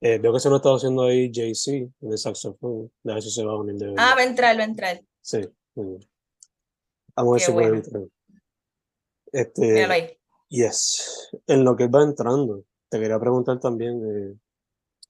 Eh, 0.00 0.18
veo 0.18 0.32
que 0.32 0.38
se 0.38 0.48
lo 0.48 0.56
está 0.56 0.72
haciendo 0.72 1.02
ahí 1.02 1.32
JC 1.32 1.90
en 2.00 2.12
el 2.12 2.18
saxofón. 2.18 2.92
A 3.08 3.14
ver 3.14 3.22
si 3.22 3.30
se 3.32 3.44
va 3.44 3.54
a 3.54 3.56
unir 3.56 3.74
de 3.74 3.94
Ah, 3.96 4.14
va 4.14 4.20
a 4.20 4.24
entrar, 4.24 4.56
va 4.56 4.62
a 4.62 4.66
entrar. 4.66 5.00
Sí. 5.20 5.40
Vamos 5.74 6.13
a 7.16 7.22
ver 7.24 7.40
si 7.40 7.52
puede 7.52 7.76
entrar. 7.76 8.02
Este, 9.32 9.84
ahí. 9.84 10.18
Yes. 10.48 11.30
En 11.46 11.64
lo 11.64 11.76
que 11.76 11.88
va 11.88 12.02
entrando, 12.02 12.64
te 12.88 13.00
quería 13.00 13.18
preguntar 13.18 13.58
también. 13.58 14.00
Eh, 14.04 14.38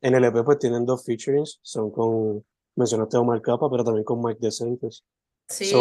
en 0.01 0.15
el 0.15 0.25
EP, 0.25 0.45
pues 0.45 0.59
tienen 0.59 0.87
dos 0.87 1.05
featurings. 1.05 1.61
Son 1.63 1.91
con. 1.91 2.45
Mencionaste 2.77 3.17
a 3.17 3.21
Omar 3.21 3.41
Capa, 3.41 3.71
pero 3.71 3.85
también 3.85 4.05
con 4.05 4.23
Mike 4.23 4.41
Decentes. 4.41 5.05
Sí. 5.49 5.73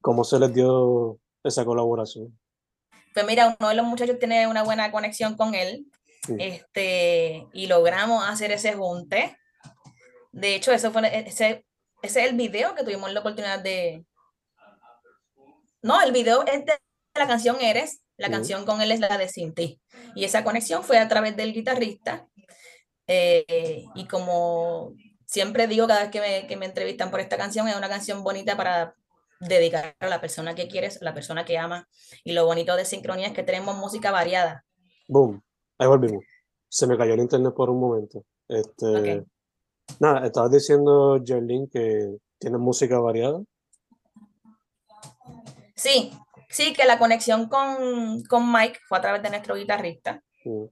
¿Cómo 0.00 0.24
se 0.24 0.38
les 0.38 0.52
dio 0.52 1.18
esa 1.42 1.64
colaboración? 1.64 2.38
Pues 3.12 3.26
mira, 3.26 3.56
uno 3.58 3.68
de 3.70 3.74
los 3.74 3.86
muchachos 3.86 4.18
tiene 4.18 4.46
una 4.46 4.62
buena 4.62 4.92
conexión 4.92 5.36
con 5.36 5.54
él. 5.54 5.86
Este, 6.38 7.46
y 7.52 7.66
logramos 7.66 8.24
hacer 8.28 8.52
ese 8.52 8.74
junte. 8.74 9.36
De 10.32 10.54
hecho, 10.54 10.72
eso 10.72 10.90
fue 10.92 11.06
ese, 11.26 11.64
ese 12.02 12.24
es 12.24 12.30
el 12.30 12.36
video 12.36 12.74
que 12.74 12.84
tuvimos 12.84 13.12
la 13.12 13.20
oportunidad 13.20 13.62
de. 13.62 14.04
No, 15.86 16.02
el 16.02 16.10
video 16.10 16.44
es 16.46 16.66
de 16.66 16.72
la 17.14 17.28
canción 17.28 17.58
Eres, 17.60 18.02
la 18.16 18.28
canción 18.28 18.64
con 18.64 18.82
él 18.82 18.90
es 18.90 18.98
la 18.98 19.16
de 19.18 19.28
Sin 19.28 19.54
Ti. 19.54 19.80
Y 20.16 20.24
esa 20.24 20.42
conexión 20.42 20.82
fue 20.82 20.98
a 20.98 21.06
través 21.06 21.36
del 21.36 21.52
guitarrista. 21.52 22.26
Eh, 23.06 23.84
y 23.94 24.08
como 24.08 24.94
siempre 25.26 25.68
digo 25.68 25.86
cada 25.86 26.00
vez 26.00 26.10
que 26.10 26.20
me, 26.20 26.46
que 26.48 26.56
me 26.56 26.66
entrevistan 26.66 27.12
por 27.12 27.20
esta 27.20 27.36
canción, 27.36 27.68
es 27.68 27.76
una 27.76 27.88
canción 27.88 28.24
bonita 28.24 28.56
para 28.56 28.96
dedicar 29.38 29.94
a 30.00 30.08
la 30.08 30.20
persona 30.20 30.56
que 30.56 30.66
quieres, 30.66 31.00
a 31.00 31.04
la 31.04 31.14
persona 31.14 31.44
que 31.44 31.56
ama. 31.56 31.86
Y 32.24 32.32
lo 32.32 32.46
bonito 32.46 32.74
de 32.74 32.84
Sincronía 32.84 33.28
es 33.28 33.32
que 33.32 33.44
tenemos 33.44 33.76
música 33.76 34.10
variada. 34.10 34.64
Boom, 35.06 35.40
ahí 35.78 35.86
volvimos. 35.86 36.24
Se 36.68 36.88
me 36.88 36.98
cayó 36.98 37.14
el 37.14 37.20
internet 37.20 37.54
por 37.54 37.70
un 37.70 37.78
momento. 37.78 38.24
Este, 38.48 39.24
Nada, 40.00 40.26
estabas 40.26 40.50
diciendo, 40.50 41.22
Jerlin, 41.24 41.68
que 41.68 42.16
tiene 42.40 42.58
música 42.58 42.98
variada. 42.98 43.40
Sí, 45.76 46.10
sí, 46.48 46.72
que 46.72 46.86
la 46.86 46.98
conexión 46.98 47.48
con, 47.48 48.22
con 48.24 48.50
Mike 48.50 48.80
fue 48.88 48.98
a 48.98 49.02
través 49.02 49.22
de 49.22 49.30
nuestro 49.30 49.54
guitarrista. 49.54 50.22
Mm. 50.44 50.64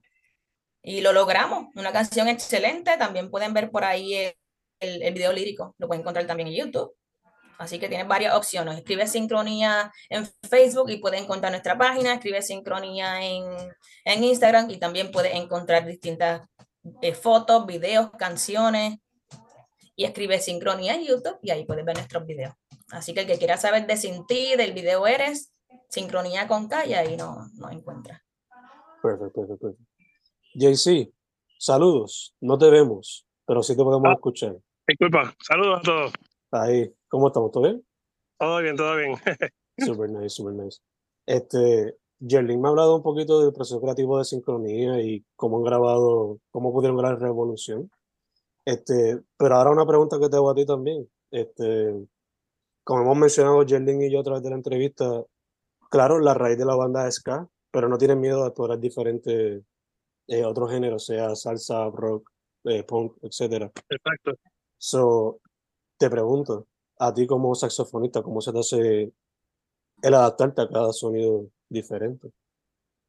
Y 0.83 1.01
lo 1.01 1.13
logramos. 1.13 1.67
Una 1.77 1.93
canción 1.93 2.29
excelente. 2.29 2.97
También 2.99 3.31
pueden 3.31 3.53
ver 3.55 3.71
por 3.71 3.85
ahí 3.85 4.15
el, 4.81 5.03
el, 5.03 5.15
video 5.15 5.33
lírico. 5.33 5.75
Lo 5.79 5.87
pueden 5.87 6.03
encontrar 6.03 6.27
también 6.27 6.49
en 6.49 6.55
YouTube. 6.55 6.95
Así 7.59 7.79
que 7.79 7.89
tienes 7.89 8.09
varias 8.09 8.35
opciones. 8.35 8.79
Escribe 8.79 9.07
Sincronía 9.07 9.93
en 10.09 10.29
Facebook 10.49 10.91
y 10.91 10.99
puedes 10.99 11.23
encontrar 11.23 11.53
nuestra 11.53 11.79
página. 11.79 12.15
Escribe 12.15 12.43
Sincronía 12.43 13.23
en, 13.25 13.45
en 14.05 14.25
Instagram 14.25 14.71
y 14.71 14.79
también 14.79 15.11
puedes 15.11 15.35
encontrar 15.35 15.87
distintas 15.87 16.47
eh, 17.03 17.15
fotos, 17.15 17.67
videos, 17.67 18.11
canciones. 18.19 18.99
Y 19.97 20.05
escribe 20.05 20.41
Sincronía 20.41 20.95
en 20.95 21.05
YouTube 21.05 21.39
y 21.43 21.51
ahí 21.51 21.65
puedes 21.65 21.85
ver 21.85 21.97
nuestros 21.97 22.27
videos. 22.27 22.55
Así 22.95 23.13
que 23.13 23.23
el 23.23 23.27
que 23.27 23.39
quiera 23.39 23.57
saber 23.57 23.87
de 23.87 23.97
Sin 23.97 24.25
Ti, 24.27 24.55
del 24.57 24.73
video 24.73 25.07
Eres, 25.07 25.53
Sincronía 25.89 26.47
con 26.47 26.69
K 26.69 26.87
y 26.87 26.95
ahí 26.95 27.17
no, 27.17 27.49
no 27.57 27.71
encuentra. 27.71 28.25
Perfecto, 29.03 29.47
perfecto. 29.47 29.77
JC, 30.55 31.13
saludos. 31.59 32.37
No 32.41 32.57
te 32.57 32.71
vemos, 32.71 33.27
pero 33.47 33.65
sí 33.65 33.77
te 33.77 33.83
podemos 33.83 34.09
ah, 34.09 34.15
escuchar. 34.15 34.57
Disculpa, 34.87 35.35
saludos 35.43 35.81
a 35.81 35.83
todos. 35.83 36.13
Ahí, 36.53 36.95
¿cómo 37.09 37.27
estamos? 37.27 37.51
¿Todo 37.51 37.65
bien? 37.65 37.85
Todo 38.39 38.63
bien, 38.63 38.77
todo 38.77 38.97
bien. 38.97 39.15
super 39.85 40.09
nice, 40.09 40.31
super 40.31 40.55
nice. 40.55 40.81
Este, 41.27 41.97
Jerlin 42.21 42.61
me 42.61 42.69
ha 42.69 42.71
hablado 42.71 42.95
un 42.95 43.03
poquito 43.03 43.41
del 43.41 43.53
proceso 43.53 43.81
creativo 43.81 44.19
de 44.19 44.25
sincronía 44.25 45.01
y 45.01 45.25
cómo 45.35 45.57
han 45.57 45.65
grabado, 45.65 46.39
cómo 46.53 46.73
pudieron 46.73 46.97
grabar 46.97 47.21
Revolución. 47.21 47.91
Este, 48.65 49.21
pero 49.37 49.57
ahora 49.57 49.73
una 49.73 49.85
pregunta 49.85 50.21
que 50.21 50.29
te 50.29 50.37
hago 50.37 50.51
a 50.51 50.55
ti 50.55 50.65
también. 50.65 51.09
Este, 51.33 51.93
como 52.85 53.03
hemos 53.03 53.17
mencionado 53.17 53.65
Jerlin 53.67 54.03
y 54.03 54.13
yo 54.13 54.21
a 54.21 54.25
través 54.25 54.43
de 54.43 54.51
la 54.51 54.57
entrevista, 54.57 55.25
claro, 55.91 56.21
la 56.21 56.35
raíz 56.35 56.59
de 56.59 56.65
la 56.65 56.77
banda 56.77 57.09
es 57.09 57.17
ska, 57.17 57.49
pero 57.71 57.89
no 57.89 57.99
tienen 57.99 58.21
miedo 58.21 58.43
de 58.43 58.49
explorar 58.49 58.79
diferentes 58.79 59.63
eh, 60.29 60.45
otros 60.45 60.71
géneros, 60.71 61.07
sea 61.07 61.35
salsa, 61.35 61.91
rock, 61.91 62.31
eh, 62.65 62.85
punk, 62.85 63.17
etc. 63.23 63.71
Exacto. 63.89 64.35
So, 64.79 65.41
te 65.99 66.09
pregunto, 66.09 66.67
a 66.99 67.13
ti 67.13 67.27
como 67.27 67.55
saxofonista, 67.55 68.23
¿cómo 68.23 68.41
se 68.41 68.53
te 68.53 68.59
hace 68.59 69.13
el 70.03 70.15
adaptarte 70.15 70.63
a 70.63 70.69
cada 70.69 70.93
sonido 70.93 71.47
diferente? 71.69 72.31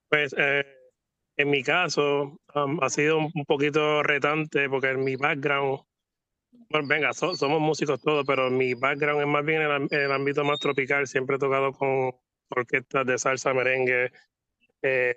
Pues 0.09 0.33
eh, 0.37 0.63
en 1.37 1.49
mi 1.49 1.63
caso 1.63 2.39
um, 2.55 2.79
ha 2.81 2.89
sido 2.89 3.17
un, 3.17 3.45
poquito 3.45 4.03
retante 4.03 4.69
porque 4.69 4.91
en 4.91 5.03
mi 5.03 5.15
background, 5.15 5.79
bueno, 6.69 6.87
venga, 6.87 7.13
somos 7.13 7.59
músicos 7.59 8.01
todos, 8.01 8.25
pero 8.25 8.49
mi 8.49 8.73
background 8.73 9.21
es 9.21 9.27
más 9.27 9.45
bien 9.45 9.61
en 9.61 9.87
el, 9.91 10.11
ámbito 10.11 10.43
más 10.43 10.59
tropical. 10.59 11.07
Siempre 11.07 11.35
he 11.37 11.39
tocado 11.39 11.71
con 11.73 12.11
orquestas 12.49 13.05
de 13.05 13.17
salsa, 13.17 13.53
merengue 13.53 14.11
eh, 14.81 15.15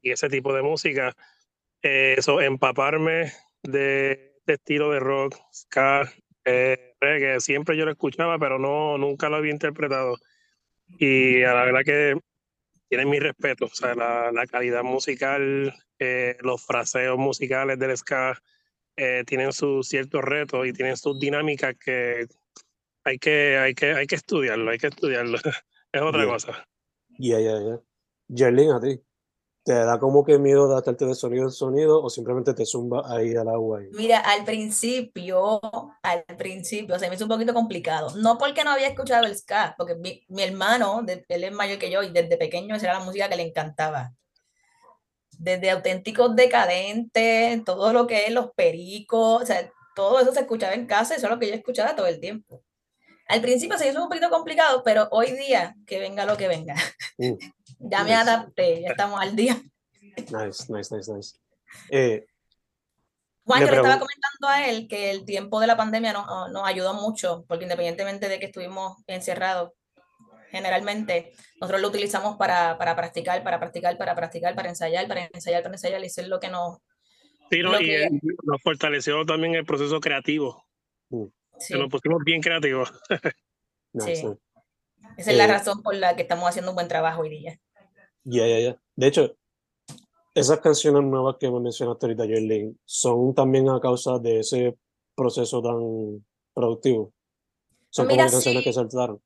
y 0.00 0.10
ese 0.10 0.28
tipo 0.28 0.52
de 0.54 0.62
música. 0.62 1.14
eso, 1.82 2.40
empaparme 2.40 3.32
de, 3.62 4.34
de 4.46 4.54
estilo 4.54 4.90
de 4.90 5.00
rock, 5.00 5.36
ska, 5.52 6.12
eh, 6.44 6.94
que 7.00 7.40
siempre 7.40 7.76
yo 7.76 7.84
lo 7.84 7.92
escuchaba, 7.92 8.38
pero 8.38 8.58
no, 8.58 8.98
nunca 8.98 9.28
lo 9.28 9.36
había 9.36 9.52
interpretado. 9.52 10.16
Y 10.98 11.42
a 11.42 11.54
la 11.54 11.64
verdad 11.64 11.82
que 11.84 12.18
tiene 12.88 13.06
mi 13.06 13.18
respeto, 13.18 13.66
o 13.66 13.74
sea, 13.74 13.94
la, 13.94 14.32
la 14.32 14.46
calidad 14.46 14.82
musical, 14.82 15.74
eh, 15.98 16.36
los 16.40 16.64
fraseos 16.64 17.18
musicales 17.18 17.78
del 17.78 17.96
ska 17.96 18.40
eh, 18.96 19.24
tienen 19.26 19.52
sus 19.52 19.88
ciertos 19.88 20.22
retos 20.22 20.66
y 20.66 20.72
tienen 20.72 20.96
sus 20.96 21.18
dinámicas 21.18 21.74
que 21.82 22.26
hay 23.04 23.18
que, 23.18 23.58
hay 23.58 23.74
que, 23.74 23.92
hay 23.94 24.06
que 24.06 24.14
estudiarlo, 24.14 24.70
hay 24.70 24.78
que 24.78 24.88
estudiarlo. 24.88 25.38
es 25.92 26.02
otra 26.02 26.26
cosa. 26.26 26.68
Ya, 27.18 27.40
ya, 27.40 27.60
ya. 27.60 27.80
Jerlin, 28.28 28.70
a 28.70 28.80
ti. 28.80 29.00
¿Te 29.64 29.72
da 29.74 30.00
como 30.00 30.24
que 30.24 30.38
miedo 30.38 30.64
adaptarte 30.64 31.04
de 31.04 31.14
sonido 31.14 31.44
en 31.44 31.52
sonido 31.52 32.02
o 32.02 32.10
simplemente 32.10 32.52
te 32.52 32.66
zumba 32.66 33.04
ahí 33.06 33.32
al 33.36 33.48
agua? 33.48 33.80
Mira, 33.92 34.18
al 34.18 34.44
principio, 34.44 35.60
al 36.02 36.24
principio 36.36 36.98
se 36.98 37.08
me 37.08 37.14
hizo 37.14 37.26
un 37.26 37.30
poquito 37.30 37.54
complicado. 37.54 38.12
No 38.16 38.38
porque 38.38 38.64
no 38.64 38.72
había 38.72 38.88
escuchado 38.88 39.24
el 39.24 39.36
ska, 39.36 39.76
porque 39.78 39.94
mi, 39.94 40.42
hermano, 40.42 41.04
él 41.06 41.44
es 41.44 41.52
mayor 41.52 41.78
que 41.78 41.92
yo 41.92 42.02
y 42.02 42.10
desde 42.10 42.36
pequeño 42.36 42.74
esa 42.74 42.86
era 42.86 42.98
la 42.98 43.04
música 43.04 43.28
que 43.28 43.36
le 43.36 43.46
encantaba. 43.46 44.12
Desde 45.42 45.70
auténticos 45.70 46.36
decadentes, 46.36 47.64
todo 47.64 47.92
lo 47.92 48.06
que 48.06 48.26
es 48.26 48.32
los 48.32 48.52
pericos, 48.52 49.42
o 49.42 49.46
sea, 49.46 49.68
todo 49.96 50.20
eso 50.20 50.32
se 50.32 50.40
escuchaba 50.40 50.74
en 50.74 50.86
casa, 50.86 51.16
eso 51.16 51.26
es 51.26 51.32
lo 51.32 51.38
que 51.40 51.48
yo 51.48 51.54
escuchaba 51.54 51.96
todo 51.96 52.06
el 52.06 52.20
tiempo. 52.20 52.62
Al 53.26 53.40
principio 53.40 53.76
se 53.76 53.88
hizo 53.88 54.00
un 54.00 54.08
poquito 54.08 54.30
complicado, 54.30 54.82
pero 54.84 55.08
hoy 55.10 55.32
día, 55.32 55.74
que 55.84 55.98
venga 55.98 56.24
lo 56.24 56.36
que 56.36 56.48
venga. 56.48 56.74
Mm. 57.18 57.34
Ya 57.84 58.04
me 58.04 58.14
adapté, 58.14 58.80
ya 58.80 58.90
estamos 58.90 59.20
al 59.20 59.34
día. 59.34 59.60
Nice, 60.16 60.72
nice, 60.72 60.94
nice, 60.94 61.12
nice. 61.12 61.36
Eh, 61.90 62.24
Juan, 63.44 63.62
yo 63.62 63.70
le 63.72 63.76
estaba 63.78 63.98
comentando 63.98 64.46
a 64.46 64.68
él 64.68 64.86
que 64.86 65.10
el 65.10 65.24
tiempo 65.24 65.58
de 65.58 65.66
la 65.66 65.76
pandemia 65.76 66.12
nos, 66.12 66.52
nos 66.52 66.64
ayudó 66.64 66.94
mucho, 66.94 67.44
porque 67.48 67.64
independientemente 67.64 68.28
de 68.28 68.38
que 68.38 68.46
estuvimos 68.46 68.98
encerrados, 69.08 69.72
generalmente 70.52 71.32
nosotros 71.60 71.80
lo 71.80 71.88
utilizamos 71.88 72.36
para, 72.36 72.76
para 72.78 72.94
practicar, 72.94 73.42
para 73.42 73.58
practicar, 73.58 73.96
para 73.96 74.14
practicar, 74.14 74.54
para 74.54 74.68
ensayar, 74.68 75.08
para 75.08 75.24
ensayar, 75.32 75.62
para 75.62 75.74
ensayar 75.74 76.02
y 76.02 76.06
hacer 76.06 76.28
lo 76.28 76.38
que 76.38 76.50
nos... 76.50 76.78
Sí, 77.50 77.58
y 77.58 77.62
nos 78.44 78.62
fortaleció 78.62 79.24
también 79.26 79.54
el 79.54 79.64
proceso 79.64 79.98
creativo. 80.00 80.64
Mm. 81.10 81.24
Sí. 81.58 81.74
Nos 81.74 81.88
pusimos 81.88 82.22
bien 82.24 82.40
creativos. 82.40 82.92
sí. 83.98 84.12
Esa 85.16 85.30
es 85.30 85.36
la 85.36 85.44
eh, 85.44 85.48
razón 85.48 85.82
por 85.82 85.94
la 85.94 86.16
que 86.16 86.22
estamos 86.22 86.48
haciendo 86.48 86.70
un 86.70 86.76
buen 86.76 86.88
trabajo 86.88 87.22
hoy 87.22 87.30
día. 87.30 87.58
Ya, 88.24 88.46
ya, 88.46 88.58
ya. 88.58 88.80
De 88.94 89.06
hecho, 89.06 89.36
esas 90.34 90.60
canciones 90.60 91.02
nuevas 91.02 91.36
que 91.38 91.50
me 91.50 91.60
mencionaste 91.60 92.06
ahorita, 92.06 92.26
Jerlyn, 92.26 92.78
son 92.84 93.34
también 93.34 93.68
a 93.68 93.80
causa 93.80 94.18
de 94.18 94.40
ese 94.40 94.76
proceso 95.14 95.62
tan 95.62 96.24
productivo. 96.54 97.12
Son 97.90 98.06
pues 98.06 98.16
como 98.16 98.30
canciones 98.30 98.64
que 98.64 98.72
saltaron. 98.72 99.20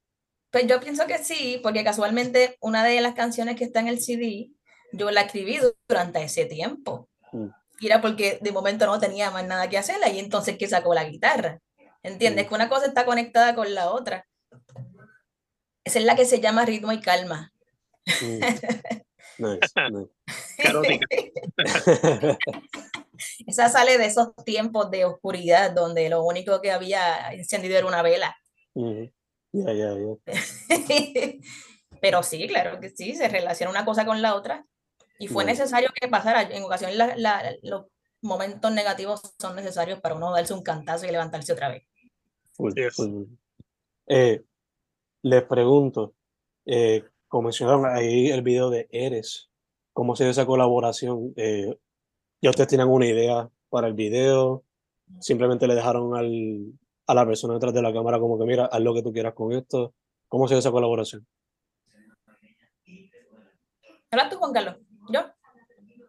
Pues 0.57 0.69
yo 0.69 0.81
pienso 0.81 1.07
que 1.07 1.19
sí, 1.19 1.61
porque 1.63 1.85
casualmente 1.85 2.57
una 2.63 2.83
de 2.83 2.99
las 3.03 3.13
canciones 3.13 3.57
que 3.57 3.65
está 3.65 3.81
en 3.81 3.89
el 3.89 4.01
CD, 4.01 4.53
yo 4.91 5.11
la 5.11 5.21
escribí 5.21 5.59
durante 5.87 6.23
ese 6.23 6.47
tiempo. 6.47 7.11
Mm. 7.31 7.49
Y 7.81 7.87
era 7.87 8.01
porque 8.01 8.39
de 8.41 8.53
momento 8.53 8.87
no 8.87 8.99
tenía 8.99 9.31
más 9.31 9.47
nada 9.47 9.69
que 9.69 9.77
hacer, 9.77 9.97
y 10.11 10.19
entonces 10.19 10.57
que 10.57 10.67
sacó 10.67 10.95
la 10.95 11.05
guitarra. 11.05 11.61
¿Entiendes? 12.03 12.47
Mm. 12.47 12.49
Que 12.49 12.55
una 12.55 12.71
cosa 12.71 12.87
está 12.87 13.05
conectada 13.05 13.55
con 13.55 13.75
la 13.75 13.91
otra. 13.91 14.27
Esa 15.85 15.99
es 15.99 16.07
la 16.07 16.17
que 16.17 16.25
se 16.25 16.41
llama 16.41 16.65
Ritmo 16.65 16.91
y 16.91 17.03
Calma. 17.03 17.53
Mm. 18.23 18.41
Nice, 19.39 19.71
nice. 19.91 20.09
Esa 23.47 23.69
sale 23.69 23.99
de 23.99 24.07
esos 24.07 24.35
tiempos 24.47 24.91
de 24.91 25.05
oscuridad 25.05 25.73
donde 25.73 26.09
lo 26.09 26.25
único 26.25 26.63
que 26.63 26.73
había 26.73 27.31
encendido 27.35 27.77
era 27.77 27.87
una 27.87 28.01
vela. 28.01 28.35
Ujú. 28.73 29.13
Ya, 29.53 29.73
ya, 29.73 29.95
ya. 29.95 30.17
Pero 32.01 32.23
sí, 32.23 32.47
claro 32.47 32.79
que 32.81 32.91
sí, 32.91 33.15
se 33.15 33.29
relaciona 33.29 33.71
una 33.71 33.85
cosa 33.85 34.05
con 34.05 34.21
la 34.23 34.35
otra. 34.35 34.67
Y 35.19 35.29
fue 35.29 35.45
necesario 35.47 35.89
que 35.99 36.09
pasara. 36.09 36.43
En 36.43 36.63
ocasiones 36.63 36.97
la- 36.97 37.17
la- 37.17 37.55
los 37.63 37.87
momentos 38.23 38.71
negativos 38.73 39.23
son 39.39 39.57
necesarios 39.57 40.01
para 40.01 40.15
uno 40.15 40.31
darse 40.33 40.53
un 40.53 40.63
cantazo 40.63 41.07
y 41.07 41.11
levantarse 41.11 41.53
otra 41.53 41.71
vez. 41.71 41.85
Full. 42.53 42.73
Eh, 44.09 44.43
les 45.23 45.43
pregunto, 45.45 46.15
eh, 46.67 47.05
como 47.29 47.45
mencionaron 47.45 47.87
ahí 47.87 48.29
el 48.29 48.43
video 48.43 48.69
de 48.71 48.89
Eres, 48.91 49.49
¿cómo 49.93 50.15
se 50.17 50.25
dio 50.25 50.31
esa 50.33 50.47
colaboración? 50.47 51.33
Eh, 51.37 51.75
¿ya 52.43 52.51
ustedes 52.51 52.69
tienen 52.69 52.89
una 52.89 53.07
idea 53.07 53.49
para 53.71 53.89
el 53.89 53.95
video? 53.95 54.65
¿Simplemente 55.21 55.67
le 55.67 55.75
dejaron 55.75 56.15
al, 56.17 56.73
a 57.07 57.15
la 57.15 57.27
persona 57.27 57.55
detrás 57.55 57.73
de 57.75 57.83
la 57.83 57.93
cámara 57.93 58.19
como 58.19 58.39
que 58.39 58.45
mira, 58.45 58.67
haz 58.67 58.81
lo 58.81 58.95
que 58.95 59.03
tú 59.03 59.13
quieras 59.13 59.35
con 59.35 59.53
esto? 59.53 59.95
¿Cómo 60.29 60.49
se 60.49 60.55
dio 60.55 60.59
esa 60.61 60.71
colaboración? 60.71 61.27
¿Hablas 64.11 64.31
tú, 64.31 64.37
Juan 64.37 64.53
Carlos? 64.53 64.77
¿Yo? 65.11 65.21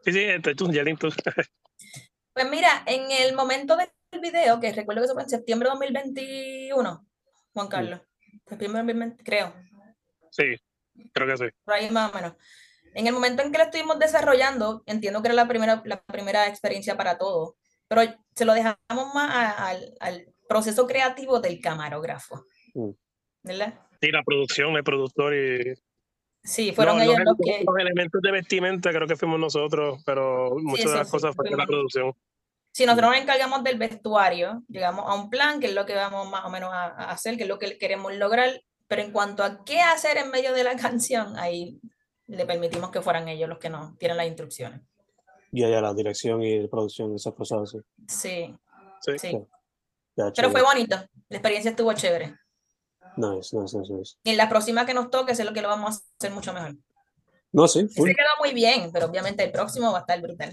Sí, 0.04 0.12
sí, 0.14 0.56
tú, 0.56 0.72
Yelin, 0.72 0.98
tú. 0.98 1.10
Pues 2.34 2.48
mira, 2.52 2.84
en 2.86 3.10
el 3.10 3.36
momento 3.36 3.76
del 3.76 3.90
video, 4.22 4.60
que 4.60 4.72
recuerdo 4.72 5.02
que 5.02 5.06
eso 5.06 5.16
fue 5.16 5.24
en 5.24 5.30
septiembre 5.30 5.70
de 5.70 5.72
2021, 5.72 7.08
Juan 7.52 7.68
Carlos, 7.68 8.00
septiembre 8.48 8.84
de 8.84 8.94
2020, 8.94 9.24
creo, 9.24 9.56
Sí, 10.30 10.44
creo 11.14 11.28
que 11.28 11.38
sí. 11.38 11.46
por 11.66 11.74
ahí 11.74 11.90
más 11.90 12.12
o 12.12 12.16
menos. 12.16 12.34
En 12.94 13.08
el 13.08 13.14
momento 13.14 13.42
en 13.42 13.52
que 13.52 13.58
lo 13.58 13.64
estuvimos 13.64 13.98
desarrollando, 13.98 14.84
entiendo 14.86 15.24
que 15.24 15.30
era 15.30 15.34
la 15.34 15.48
primera, 15.48 15.82
la 15.84 16.00
primera 16.04 16.48
experiencia 16.48 16.96
para 16.96 17.18
todos, 17.18 17.56
pero 17.88 18.04
se 18.36 18.46
lo 18.46 18.54
dejamos 18.54 18.78
más 19.16 19.56
al 20.00 20.36
proceso 20.48 20.88
creativo 20.88 21.40
del 21.40 21.60
camarógrafo. 21.60 22.46
Mm. 22.74 22.90
¿Verdad? 23.44 23.80
Sí, 24.02 24.12
la 24.12 24.24
producción, 24.24 24.76
el 24.76 24.84
productor 24.84 25.34
y 25.36 25.74
Sí, 26.44 26.72
fueron 26.72 26.98
No, 26.98 27.04
ellos 27.04 27.18
los, 27.20 27.26
los 27.26 27.38
que... 27.44 27.64
los 27.66 27.78
elementos 27.78 28.22
de 28.22 28.32
vestimenta 28.32 28.92
creo 28.92 29.06
que 29.06 29.18
fuimos 29.18 29.40
nosotros, 29.40 30.02
pero 30.06 30.56
muchas 30.62 30.86
de 30.86 30.92
eso 30.92 30.98
las 30.98 31.08
sí, 31.08 31.12
cosas 31.12 31.36
fueron 31.36 31.52
de 31.52 31.58
la 31.58 31.66
producción. 31.66 32.14
Si 32.72 32.86
nosotros 32.86 33.12
nos 33.12 33.20
encargamos 33.22 33.64
del 33.64 33.78
vestuario, 33.78 34.64
llegamos 34.70 35.06
a 35.08 35.16
un 35.16 35.30
plan, 35.30 35.60
que 35.60 35.68
es 35.68 35.74
lo 35.74 35.86
que 35.86 35.96
vamos 35.96 36.30
más 36.30 36.46
o 36.46 36.50
menos 36.50 36.72
a, 36.72 36.86
a 36.86 37.12
hacer, 37.12 37.36
que 37.36 37.44
es 37.44 37.50
lo 37.50 37.60
que 37.60 37.78
queremos 37.78 38.16
lograr, 38.16 38.62
pero 38.88 39.02
en 39.02 39.12
cuanto 39.12 39.44
a 39.44 39.66
qué 39.66 39.82
hacer 39.82 40.18
en 40.18 40.30
medio 40.32 40.54
de 40.54 40.64
la 40.64 40.76
canción, 40.78 41.38
ahí 41.38 41.82
le 42.28 42.46
permitimos 42.46 42.92
que 42.92 43.02
fueran 43.02 43.28
ellos 43.28 43.50
los 43.50 43.58
que 43.58 43.70
nos 43.70 43.98
tienen 43.98 44.18
las 44.18 44.28
instrucciones. 44.28 44.82
Y 45.52 45.64
allá 45.64 45.82
la 45.82 45.94
dirección 45.94 46.44
y 46.44 46.60
la 46.62 46.68
producción, 46.68 47.14
esas 47.16 47.34
cosas 47.34 47.64
así. 47.64 47.78
Sí, 48.08 48.56
Sí. 49.02 49.20
sí. 49.20 49.38
Pero 50.36 50.52
fue 50.52 50.62
bonito, 50.62 50.96
la 51.30 51.38
experiencia 51.38 51.72
estuvo 51.72 51.94
chévere. 51.94 52.36
Nice, 53.18 53.56
nice, 53.58 53.78
nice, 53.78 53.94
nice. 53.94 54.16
Y 54.24 54.32
en 54.32 54.38
la 54.38 54.50
próxima 54.50 54.86
que 54.86 54.94
nos 54.94 55.10
toque, 55.10 55.36
sé 55.36 55.44
lo 55.44 55.54
que 55.54 55.62
lo 55.62 55.68
vamos 55.68 55.96
a 55.96 56.02
hacer 56.20 56.32
mucho 56.32 56.54
mejor. 56.54 56.76
No, 57.52 57.68
sí, 57.68 57.88
full. 57.88 58.10
Se 58.10 58.16
quedó 58.16 58.28
muy 58.40 58.54
bien, 58.54 58.92
pero 58.92 59.08
obviamente 59.08 59.44
el 59.44 59.52
próximo 59.52 59.92
va 59.92 60.00
a 60.00 60.02
estar 60.02 60.22
brutal. 60.22 60.52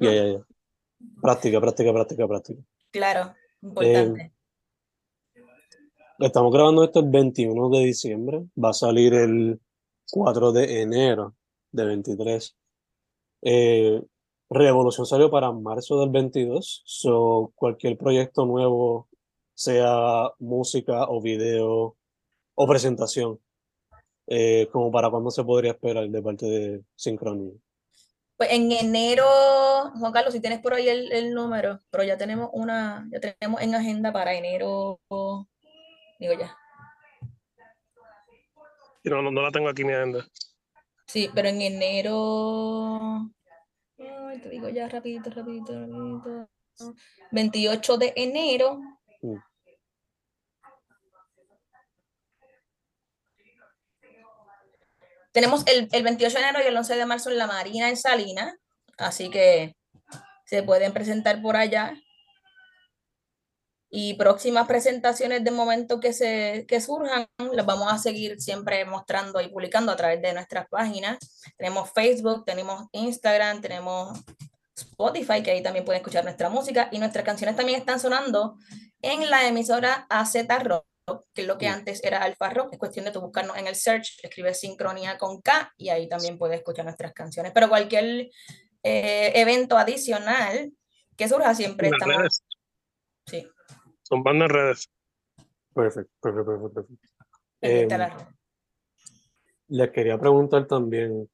Ya, 0.00 0.12
ya, 0.12 0.26
ya. 0.26 0.38
Práctica, 1.22 1.60
práctica, 1.60 1.92
práctica, 1.92 2.26
práctica. 2.26 2.62
Claro, 2.90 3.34
importante. 3.62 4.32
Estamos 6.18 6.52
grabando 6.52 6.84
esto 6.84 7.00
el 7.00 7.10
21 7.10 7.68
de 7.70 7.84
diciembre. 7.84 8.44
Va 8.62 8.70
a 8.70 8.74
salir 8.74 9.14
el 9.14 9.60
4 10.10 10.52
de 10.52 10.82
enero 10.82 11.34
de 11.72 11.84
23. 11.84 12.56
Eh, 13.42 14.02
Revolución 14.50 15.06
salió 15.06 15.30
para 15.30 15.52
marzo 15.52 16.00
del 16.00 16.10
22. 16.10 16.82
So, 16.84 17.52
cualquier 17.54 17.96
proyecto 17.96 18.46
nuevo, 18.46 19.08
sea 19.54 20.30
música 20.38 21.04
o 21.08 21.20
video 21.20 21.96
o 22.54 22.66
presentación, 22.66 23.40
eh, 24.26 24.68
como 24.72 24.90
para 24.90 25.10
cuándo 25.10 25.30
se 25.30 25.44
podría 25.44 25.72
esperar 25.72 26.08
de 26.08 26.22
parte 26.22 26.46
de 26.46 26.82
Sincronía. 26.94 27.52
Pues 28.36 28.50
en 28.52 28.72
enero, 28.72 29.24
Juan 29.98 30.12
Carlos, 30.12 30.34
si 30.34 30.40
tienes 30.40 30.60
por 30.60 30.74
ahí 30.74 30.88
el, 30.88 31.12
el 31.12 31.32
número, 31.32 31.78
pero 31.90 32.02
ya 32.02 32.16
tenemos 32.16 32.50
una, 32.52 33.08
ya 33.12 33.20
tenemos 33.20 33.60
en 33.62 33.74
agenda 33.74 34.12
para 34.12 34.34
enero, 34.34 35.00
digo 36.18 36.34
ya. 36.38 36.56
No, 39.04 39.22
no, 39.22 39.30
no 39.30 39.42
la 39.42 39.50
tengo 39.50 39.68
aquí 39.68 39.82
en 39.82 39.88
mi 39.88 39.94
agenda. 39.94 40.26
Sí, 41.06 41.30
pero 41.34 41.48
en 41.48 41.60
enero, 41.60 43.30
te 44.40 44.48
digo 44.48 44.68
ya 44.68 44.88
rapidito, 44.88 45.30
rapidito, 45.30 45.72
rapidito. 45.72 46.48
28 47.30 47.96
de 47.98 48.12
enero. 48.16 48.80
Mm. 49.22 49.36
Tenemos 55.32 55.66
el, 55.66 55.88
el 55.90 56.02
28 56.04 56.38
de 56.38 56.42
enero 56.42 56.58
y 56.62 56.66
el 56.68 56.76
11 56.76 56.96
de 56.96 57.06
marzo 57.06 57.30
en 57.30 57.38
la 57.38 57.48
Marina 57.48 57.88
en 57.88 57.96
Salinas, 57.96 58.54
así 58.98 59.30
que 59.30 59.74
se 60.46 60.62
pueden 60.62 60.92
presentar 60.92 61.42
por 61.42 61.56
allá. 61.56 61.94
Y 63.96 64.14
próximas 64.14 64.66
presentaciones 64.66 65.44
de 65.44 65.52
momento 65.52 66.00
que, 66.00 66.12
se, 66.12 66.64
que 66.66 66.80
surjan, 66.80 67.28
las 67.52 67.64
vamos 67.64 67.92
a 67.92 67.96
seguir 67.96 68.40
siempre 68.40 68.84
mostrando 68.84 69.40
y 69.40 69.46
publicando 69.46 69.92
a 69.92 69.96
través 69.96 70.20
de 70.20 70.32
nuestras 70.32 70.66
páginas. 70.68 71.18
Tenemos 71.56 71.92
Facebook, 71.92 72.44
tenemos 72.44 72.86
Instagram, 72.90 73.60
tenemos 73.60 74.18
Spotify, 74.76 75.44
que 75.44 75.52
ahí 75.52 75.62
también 75.62 75.84
pueden 75.84 76.00
escuchar 76.00 76.24
nuestra 76.24 76.48
música. 76.48 76.88
Y 76.90 76.98
nuestras 76.98 77.24
canciones 77.24 77.54
también 77.54 77.78
están 77.78 78.00
sonando 78.00 78.56
en 79.00 79.30
la 79.30 79.46
emisora 79.46 80.08
AZ 80.10 80.34
Rock, 80.64 80.86
que 81.32 81.42
es 81.42 81.46
lo 81.46 81.56
que 81.56 81.68
antes 81.68 82.02
era 82.02 82.20
Alfa 82.20 82.50
Rock. 82.50 82.72
Es 82.72 82.80
cuestión 82.80 83.04
de 83.04 83.12
tú 83.12 83.20
buscarnos 83.20 83.56
en 83.58 83.68
el 83.68 83.76
search, 83.76 84.18
escribes 84.24 84.58
sincronía 84.58 85.18
con 85.18 85.40
K 85.40 85.72
y 85.76 85.90
ahí 85.90 86.08
también 86.08 86.36
puedes 86.36 86.58
escuchar 86.58 86.84
nuestras 86.84 87.12
canciones. 87.12 87.52
Pero 87.54 87.68
cualquier 87.68 88.28
eh, 88.82 89.32
evento 89.36 89.78
adicional 89.78 90.72
que 91.16 91.28
surja 91.28 91.54
siempre 91.54 91.90
estamos. 91.90 92.42
Sí, 93.26 93.46
En 94.14 94.48
redes. 94.48 94.90
Perfecto, 95.74 96.12
perfecto, 96.20 96.44
perfecto. 96.44 96.86
perfecto. 97.60 97.94
a 97.94 98.08
Em. 98.08 98.34
Les 99.68 99.90
quería 99.90 100.18
preguntar 100.18 100.66
también, 100.66 101.28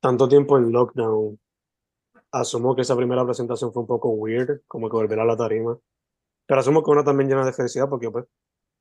tanto 0.00 0.28
tiempo 0.28 0.58
en 0.58 0.72
lockdown, 0.72 1.38
asumo 2.32 2.74
que 2.74 2.82
esa 2.82 2.96
primera 2.96 3.24
presentación 3.24 3.72
fue 3.72 3.82
un 3.82 3.86
poco 3.86 4.10
weird, 4.10 4.62
como 4.66 4.90
que 4.90 4.96
volver 4.96 5.20
a 5.20 5.24
la 5.24 5.36
tarima, 5.36 5.78
pero 6.46 6.60
asumo 6.60 6.82
que 6.82 6.90
una 6.90 7.04
también 7.04 7.30
llena 7.30 7.46
de 7.46 7.52
felicidad 7.52 7.88
porque 7.88 8.10
pues 8.10 8.26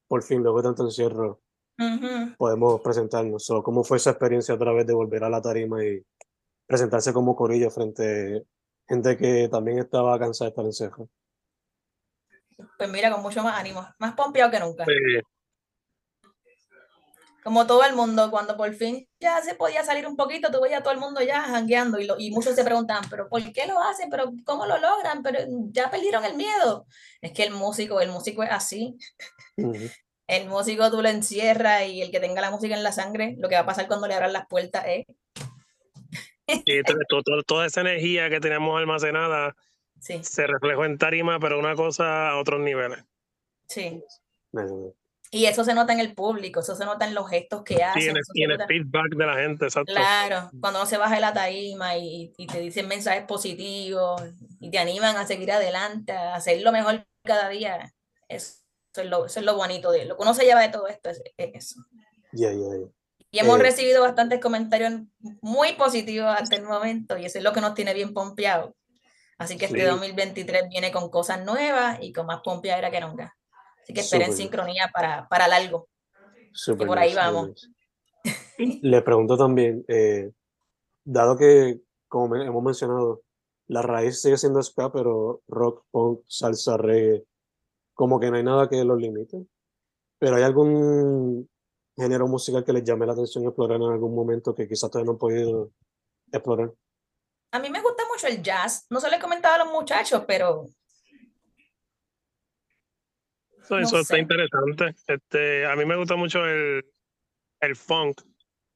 por 0.08 0.22
fin, 0.24 0.44
luego 0.44 0.62
de 0.62 0.68
tanto 0.68 0.84
encierro, 0.84 1.40
Ujú. 1.80 2.36
podemos 2.38 2.82
presentarnos. 2.82 3.46
So, 3.46 3.64
¿Cómo 3.64 3.84
fue 3.84 3.98
esa 3.98 4.12
experiencia 4.12 4.56
otra 4.56 4.72
vez 4.74 4.86
de 4.86 4.94
volver 4.94 5.24
a 5.24 5.30
la 5.30 5.42
tarima 5.42 5.84
y 5.84 6.04
presentarse 6.68 7.14
como 7.14 7.36
corillo 7.36 7.70
frente 7.72 8.38
a 8.38 8.42
gente 8.88 9.18
que 9.18 9.50
también 9.50 9.80
estaba 9.80 10.20
cansada 10.20 10.50
de 10.50 10.50
estar 10.50 10.66
encerrada? 10.66 11.08
Pues 12.78 12.90
mira, 12.90 13.12
con 13.12 13.22
mucho 13.22 13.44
más 13.44 13.58
ánimo, 13.60 13.88
más 14.00 14.14
pompeado 14.14 14.52
que 14.52 14.60
nunca. 14.60 14.86
Sí, 14.86 14.92
Como 17.44 17.68
todo 17.68 17.84
el 17.84 17.94
mundo, 17.94 18.32
cuando 18.32 18.56
por 18.56 18.74
fin 18.74 19.06
ya 19.20 19.42
se 19.42 19.56
podía 19.56 19.84
salir 19.84 20.08
un 20.08 20.16
poquito, 20.16 20.50
tú 20.50 20.62
veías 20.62 20.80
a 20.80 20.84
todo 20.84 20.94
el 20.94 21.00
mundo 21.00 21.22
ya 21.22 21.42
jangueando 21.42 22.00
y, 22.00 22.06
lo- 22.06 22.18
y 22.18 22.32
muchos 22.32 22.56
se 22.56 22.64
preguntaban, 22.64 23.04
pero 23.10 23.28
¿por 23.28 23.42
qué 23.52 23.68
lo 23.68 23.82
hacen? 23.82 24.10
¿Pero 24.10 24.32
cómo 24.46 24.66
lo 24.66 24.78
logran? 24.78 25.22
Pero 25.24 25.40
ya 25.72 25.92
perdieron 25.92 26.24
el 26.24 26.36
miedo. 26.36 26.86
Es 27.22 27.34
que 27.34 27.44
el 27.44 27.52
músico, 27.52 28.00
el 28.00 28.10
músico 28.12 28.44
es 28.44 28.52
así. 28.52 28.96
Ujú. 29.58 29.90
El 30.26 30.48
músico 30.48 30.90
tú 30.90 31.02
lo 31.02 31.10
encierras 31.10 31.86
y 31.86 32.02
el 32.02 32.12
que 32.12 32.22
tenga 32.22 32.40
la 32.40 32.50
música 32.50 32.76
en 32.76 32.84
la 32.84 32.94
sangre, 32.94 33.36
lo 33.38 33.50
que 33.50 33.56
va 33.56 33.62
a 33.62 33.66
pasar 33.66 33.88
cuando 33.88 34.08
le 34.08 34.14
abran 34.16 34.32
las 34.32 34.48
puertas 34.48 34.86
es, 34.88 35.06
y 36.66 36.82
to- 36.84 36.94
to- 37.10 37.24
to- 37.24 37.44
toda 37.46 37.66
esa 37.66 37.82
energía 37.82 38.30
que 38.30 38.40
teníamos 38.40 38.78
almacenada 38.78 39.54
sí, 40.04 40.20
se 40.24 40.46
reflejó 40.48 40.86
en 40.86 40.98
tarima, 40.98 41.40
pero 41.40 41.58
una 41.60 41.76
cosa 41.76 42.30
a 42.30 42.38
otros 42.40 42.60
niveles. 42.62 43.04
sí. 43.68 44.04
Y 45.32 45.46
eso 45.48 45.64
se 45.64 45.74
nota 45.74 45.94
en 45.94 46.00
el 46.00 46.14
público, 46.14 46.60
eso 46.60 46.76
se 46.76 46.86
nota 46.86 47.08
en 47.08 47.16
los 47.16 47.28
gestos 47.28 47.64
que 47.64 47.84
hacen. 47.84 48.04
en 48.04 48.10
el, 48.12 48.18
eso 48.18 48.32
y 48.36 48.42
se 48.42 48.44
en 48.44 48.52
el 48.52 48.68
feedback 48.68 49.16
de 49.16 49.26
la 49.26 49.34
gente, 49.36 49.66
exacto. 49.66 49.92
Claro, 49.92 50.52
cuando 50.62 50.78
uno 50.80 50.86
se 50.88 50.98
baja 50.98 51.16
de 51.16 51.22
la 51.22 51.34
tarima 51.34 51.98
y, 51.98 52.32
y 52.38 52.46
te 52.46 52.60
dicen 52.60 52.88
mensajes 52.88 53.24
positivos 53.26 54.22
y 54.60 54.70
te 54.70 54.78
animan 54.78 55.16
a 55.18 55.26
seguir 55.26 55.52
adelante, 55.52 56.12
a 56.12 56.36
hacer 56.36 56.62
lo 56.62 56.72
mejor 56.72 57.04
cada 57.24 57.50
día, 57.50 57.92
eso, 58.28 58.60
es, 58.96 59.06
lo, 59.08 59.26
eso 59.26 59.40
es 59.40 59.46
lo 59.48 59.56
bonito 59.56 59.90
de 59.92 60.06
lo 60.06 60.18
que 60.18 60.22
uno 60.22 60.36
se 60.36 60.46
lleva 60.46 60.62
de 60.62 60.70
todo 60.70 60.88
esto, 60.88 61.10
es, 61.10 61.24
es 61.36 61.52
eso. 61.56 61.82
Ya, 62.32 62.52
ya, 62.52 62.58
ya. 62.60 62.88
Y 63.32 63.40
hemos 63.40 63.60
Eh. 63.60 63.64
recibido 63.64 64.04
bastantes 64.04 64.40
comentarios 64.40 65.02
muy 65.42 65.74
positivos 65.74 66.30
hasta 66.30 66.58
el 66.58 66.64
momento 66.64 67.18
y 67.18 67.26
eso 67.26 67.40
es 67.40 67.44
lo 67.44 67.54
que 67.54 67.62
nos 67.62 67.74
tiene 67.74 67.96
bien 67.96 68.14
pompeados. 68.14 68.76
Así 69.38 69.58
que 69.58 69.66
este 69.66 69.80
Sí. 69.82 69.86
2023 69.86 70.70
viene 70.70 70.92
con 70.92 71.10
cosas 71.10 71.44
nuevas 71.46 71.98
y 72.02 72.14
con 72.14 72.26
más 72.26 72.42
pompeadera 72.44 72.92
que 72.92 73.02
nunca. 73.02 73.36
Así 73.82 73.94
que 73.94 74.02
esperen 74.02 74.28
Súper. 74.28 74.38
sincronía 74.44 74.90
para, 74.94 75.28
para 75.28 75.48
largo. 75.48 75.90
Super 76.54 76.88
por 76.88 77.00
ahí 77.00 77.10
nice, 77.10 77.22
super 77.22 77.34
vamos. 77.34 77.70
nice. 78.58 78.80
Le 78.84 79.02
pregunto 79.02 79.36
también, 79.38 79.84
eh, 79.88 80.32
dado 81.04 81.38
que, 81.38 81.82
como 82.08 82.36
hemos 82.36 82.64
mencionado, 82.64 83.24
la 83.68 83.82
raíz 83.82 84.22
sigue 84.22 84.38
siendo 84.38 84.62
ska, 84.62 84.92
pero 84.92 85.42
rock, 85.48 85.84
punk, 85.92 86.22
salsa, 86.28 86.78
reggae, 86.78 87.26
como 87.94 88.20
que 88.20 88.30
no 88.30 88.38
hay 88.38 88.44
nada 88.44 88.70
que 88.70 88.84
los 88.84 89.00
limite. 89.00 89.46
Pero 90.20 90.36
¿hay 90.38 90.44
algún 90.44 91.50
género 91.96 92.28
musical 92.28 92.64
que 92.64 92.74
les 92.74 92.84
llame 92.84 93.06
la 93.06 93.14
atención 93.14 93.44
explorar 93.46 93.78
en 93.82 93.92
algún 93.92 94.16
momento 94.16 94.56
que 94.56 94.68
quizás 94.68 94.90
todavía 94.90 95.08
no 95.08 95.12
han 95.14 95.18
podido 95.18 95.72
explorar? 96.32 96.72
A 97.52 97.60
mí 97.60 97.70
me 97.70 97.82
gusta 97.82 97.93
mucho 98.24 98.28
el 98.28 98.44
jazz. 98.44 98.86
No 98.90 99.00
se 99.00 99.10
lo 99.10 99.16
he 99.16 99.20
comentado 99.20 99.56
a 99.56 99.66
los 99.66 99.74
muchachos, 99.74 100.24
pero 100.28 100.66
Eso, 103.62 103.76
No 103.76 103.80
eso 103.80 104.00
está 104.00 104.18
interesante. 104.18 104.96
Este, 105.08 105.66
a 105.66 105.76
mí 105.76 105.86
me 105.86 105.96
gusta 105.96 106.16
mucho 106.16 106.46
el, 106.46 106.84
el 107.62 107.76
funk. 107.76 108.22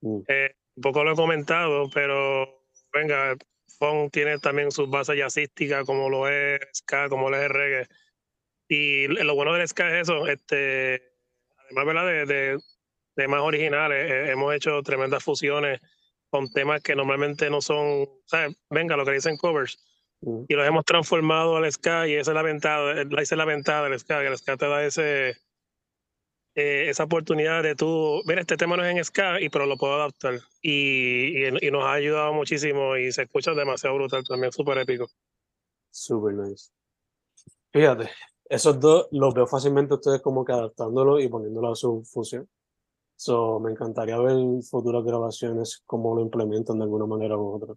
Mm, 0.02 0.22
Eh, 0.28 0.56
un 0.76 0.82
poco 0.82 1.04
lo 1.04 1.12
he 1.12 1.16
comentado, 1.16 1.90
pero 1.90 2.64
venga, 2.94 3.32
el 3.32 3.38
funk 3.80 4.12
tiene 4.14 4.38
también 4.40 4.72
sus 4.72 4.90
bases 4.90 5.18
jazzísticas, 5.18 5.86
como 5.86 6.10
lo 6.10 6.28
es 6.30 6.60
ska, 6.74 7.10
como 7.10 7.30
lo 7.30 7.38
es 7.38 7.44
el 7.44 7.50
reggae. 7.50 7.88
Y 8.70 9.08
lo 9.08 9.36
bueno 9.36 9.54
del 9.54 9.68
ska 9.68 9.90
es 9.90 10.04
eso, 10.04 10.28
este, 10.28 11.02
además 11.66 11.86
¿verdad? 11.86 12.06
De, 12.06 12.26
de, 12.26 12.60
de 13.16 13.28
más 13.28 13.42
originales, 13.42 14.12
eh, 14.12 14.32
hemos 14.32 14.54
hecho 14.54 14.82
tremendas 14.84 15.24
fusiones 15.24 15.82
con 16.30 16.50
temas 16.50 16.82
que 16.82 16.96
normalmente 16.96 17.50
no 17.50 17.62
son, 17.62 18.08
¿sabes? 18.26 18.56
Venga, 18.70 18.98
lo 18.98 19.06
que 19.06 19.14
dicen 19.14 19.38
covers, 19.38 19.78
y 20.22 20.54
los 20.54 20.68
hemos 20.68 20.84
transformado 20.84 21.58
al 21.58 21.72
ska, 21.72 22.08
y 22.08 22.14
esa 22.14 22.32
es 22.32 22.36
la 22.36 22.42
ventaja, 22.42 23.02
esa 23.02 23.36
es 23.36 23.38
la 23.38 23.46
ventaja 23.46 23.84
del 23.84 24.00
ska, 24.00 24.22
que 24.22 24.28
el 24.28 24.38
ska 24.38 24.58
te 24.58 24.68
da 24.68 24.84
ese, 24.84 25.30
eh, 26.56 26.90
esa 26.90 27.04
oportunidad 27.04 27.62
de 27.62 27.76
tú, 27.76 28.22
mira, 28.26 28.42
este 28.42 28.58
tema 28.58 28.76
no 28.76 28.84
es 28.84 28.96
en 28.96 29.04
ska, 29.04 29.40
y 29.40 29.50
pero 29.50 29.66
lo 29.66 29.78
puedo 29.78 29.94
adaptar. 29.94 30.40
Y, 30.62 31.46
y, 31.46 31.68
y 31.68 31.72
nos 31.72 31.84
ha 31.84 31.94
ayudado 31.94 32.34
muchísimo 32.34 32.98
y 32.98 33.12
se 33.12 33.24
escucha 33.24 33.54
demasiado 33.54 33.96
brutal 33.96 34.24
también, 34.24 34.52
súper 34.52 34.80
épico. 34.80 35.08
super 35.92 36.34
nice. 36.34 36.72
Fíjate, 37.72 38.10
esos 38.50 38.80
dos 38.80 39.08
los 39.12 39.34
veo 39.34 39.46
fácilmente 39.46 39.94
ustedes 39.94 40.22
como 40.22 40.44
que 40.46 40.54
adaptándolo 40.54 41.20
y 41.20 41.28
poniéndolo 41.28 41.72
a 41.72 41.76
su 41.76 42.04
función. 42.04 42.50
So, 43.20 43.60
me 43.60 43.72
encantaría 43.72 44.16
ver 44.20 44.38
futuras 44.70 45.04
grabaciones 45.04 45.82
cómo 45.88 46.14
lo 46.16 46.22
implementan 46.22 46.78
de 46.78 46.84
alguna 46.84 47.08
manera 47.08 47.36
u 47.36 47.56
otra. 47.56 47.74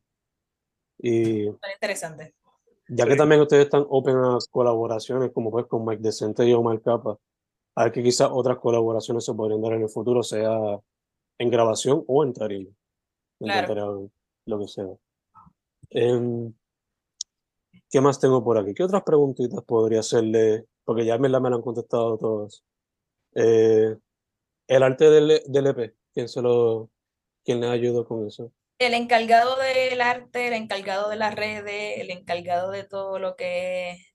Y 0.98 1.46
interesante. 1.72 2.34
ya 2.88 3.06
que 3.06 3.12
Sí. 3.12 3.18
también 3.18 3.40
ustedes 3.40 3.64
están 3.64 3.86
open 3.88 4.16
a 4.16 4.36
colaboraciones, 4.50 5.32
como 5.32 5.50
pues 5.50 5.64
con 5.66 5.84
Mike 5.86 6.02
Decente 6.02 6.46
y 6.46 6.52
Omar 6.52 6.82
Capa, 6.82 7.16
a 7.74 7.84
ver 7.84 7.92
que 7.92 8.02
quizás 8.02 8.28
otras 8.30 8.58
colaboraciones 8.58 9.24
se 9.24 9.32
podrían 9.32 9.62
dar 9.62 9.72
en 9.72 9.82
el 9.82 9.88
futuro, 9.88 10.22
sea 10.22 10.78
en 11.38 11.50
grabación 11.50 12.04
o 12.06 12.22
en 12.22 12.34
tarima. 12.34 12.70
Me 13.38 13.46
Claro. 13.46 13.58
encantaría 13.72 13.90
ver 13.90 14.10
lo 14.44 14.58
que 14.58 14.68
sea. 14.68 14.88
Em, 15.88 16.52
¿qué 17.88 18.00
más 18.02 18.20
tengo 18.20 18.44
por 18.44 18.58
aquí? 18.58 18.74
¿Qué 18.74 18.82
otras 18.84 19.02
preguntitas 19.04 19.64
podría 19.64 20.00
hacerle? 20.00 20.66
Porque 20.84 21.06
ya 21.06 21.14
en 21.14 21.22
verdad 21.22 21.40
me 21.40 21.48
lo 21.48 21.56
han 21.56 21.62
contestado 21.62 22.18
todas. 22.18 22.62
Eh, 23.34 23.96
el 24.70 24.84
arte 24.84 25.10
del, 25.10 25.42
del 25.46 25.66
EP, 25.66 25.96
¿quién 26.14 26.28
se 26.28 26.40
lo, 26.40 26.90
quién 27.44 27.60
le 27.60 27.68
ayudó 27.68 28.06
con 28.06 28.26
eso? 28.26 28.52
El 28.78 28.94
encargado 28.94 29.56
del 29.56 30.00
arte, 30.00 30.46
el 30.46 30.54
encargado 30.54 31.10
de 31.10 31.16
las 31.16 31.34
redes, 31.34 31.98
el 31.98 32.10
encargado 32.10 32.70
de 32.70 32.84
todo 32.84 33.18
lo 33.18 33.34
que 33.34 33.90
es, 33.90 34.14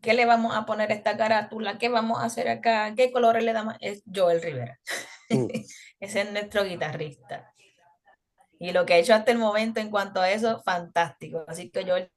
¿qué 0.00 0.14
le 0.14 0.24
vamos 0.24 0.56
a 0.56 0.64
poner 0.64 0.90
a 0.90 0.94
esta 0.94 1.18
carátula? 1.18 1.78
¿Qué 1.78 1.90
vamos 1.90 2.20
a 2.20 2.24
hacer 2.24 2.48
acá? 2.48 2.94
¿Qué 2.96 3.12
colores 3.12 3.44
le 3.44 3.52
damos? 3.52 3.74
Es 3.80 4.02
Joel 4.12 4.40
Rivera. 4.40 4.80
Mm. 5.28 5.46
Ese 6.00 6.20
es 6.22 6.32
nuestro 6.32 6.64
guitarrista. 6.64 7.52
Y 8.58 8.72
lo 8.72 8.86
que 8.86 8.94
ha 8.94 8.98
hecho 8.98 9.14
hasta 9.14 9.30
el 9.30 9.38
momento 9.38 9.78
en 9.78 9.90
cuanto 9.90 10.22
a 10.22 10.30
eso, 10.30 10.62
fantástico. 10.62 11.44
Así 11.46 11.70
que 11.70 11.84
Joel, 11.84 12.10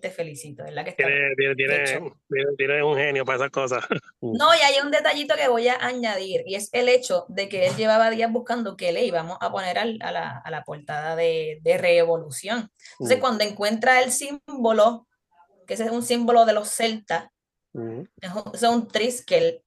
te 0.00 0.10
felicito, 0.10 0.64
¿verdad? 0.64 0.84
Que 0.84 0.92
Tiene, 0.92 1.34
tiene, 1.56 2.10
tiene, 2.56 2.82
un 2.82 2.96
genio 2.96 3.24
para 3.24 3.36
esas 3.36 3.50
cosas. 3.50 3.84
No, 4.20 4.54
y 4.54 4.58
hay 4.58 4.80
un 4.82 4.90
detallito 4.90 5.34
que 5.34 5.48
voy 5.48 5.68
a 5.68 5.76
añadir, 5.84 6.42
y 6.46 6.54
es 6.54 6.70
el 6.72 6.88
hecho 6.88 7.26
de 7.28 7.48
que 7.48 7.66
él 7.66 7.76
llevaba 7.76 8.08
días 8.08 8.32
buscando 8.32 8.76
qué 8.76 8.92
le 8.92 9.04
íbamos 9.04 9.36
a 9.40 9.50
poner 9.52 9.78
al- 9.78 9.98
a, 10.00 10.10
la, 10.12 10.38
a 10.44 10.50
la 10.50 10.62
portada 10.62 11.16
de, 11.16 11.58
de 11.62 11.76
Revolución. 11.76 12.70
Entonces, 12.92 13.18
Mm, 13.18 13.20
cuando 13.20 13.44
encuentra 13.44 14.00
el 14.00 14.10
símbolo, 14.10 15.06
que 15.66 15.74
ese 15.74 15.84
es 15.84 15.90
un 15.90 16.02
símbolo 16.02 16.46
de 16.46 16.52
los 16.54 16.68
celtas, 16.70 17.28
mm, 17.74 18.00
es 18.20 18.30
un, 18.32 18.44
es 18.54 18.62
un 18.62 18.88
triskel, 18.88 19.62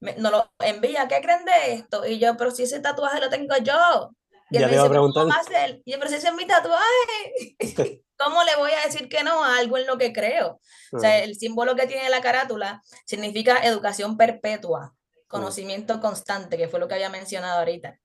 me- 0.00 0.16
nos 0.16 0.30
lo 0.32 0.52
envía, 0.60 1.08
¿qué 1.08 1.20
creen 1.22 1.44
de 1.44 1.72
esto? 1.74 2.04
Y 2.06 2.18
yo, 2.18 2.36
pero 2.36 2.50
si 2.50 2.64
ese 2.64 2.80
tatuaje 2.80 3.20
lo 3.20 3.30
tengo 3.30 3.54
yo. 3.62 4.10
Y 4.50 4.56
él 4.56 4.62
Ya 4.62 4.66
me 4.66 4.72
te 4.72 4.74
iba 4.74 4.82
a 4.82 4.84
dice, 4.84 4.92
"¿Pero 4.92 5.02
¿cómo 5.02 5.12
preguntar. 5.12 5.82
Y 5.84 5.92
yo, 5.92 5.98
pero 5.98 6.10
si 6.10 6.16
ese 6.16 6.28
es 6.28 6.34
mi 6.34 6.46
tatuaje. 6.46 7.56
¿Cómo 8.18 8.42
le 8.44 8.56
voy 8.56 8.70
a 8.72 8.86
decir 8.86 9.08
que 9.08 9.22
no 9.22 9.44
a 9.44 9.58
algo 9.58 9.76
en 9.76 9.86
lo 9.86 9.98
que 9.98 10.12
creo? 10.12 10.60
O 10.92 10.98
sea, 10.98 11.10
ah, 11.10 11.18
el 11.18 11.36
símbolo 11.36 11.76
que 11.76 11.86
tiene 11.86 12.08
la 12.08 12.20
carátula 12.20 12.82
significa 13.04 13.58
educación 13.58 14.16
perpetua, 14.16 14.94
conocimiento 15.28 16.00
constante, 16.00 16.56
que 16.56 16.68
fue 16.68 16.80
lo 16.80 16.88
que 16.88 16.94
había 16.94 17.10
mencionado 17.10 17.58
ahorita. 17.58 17.98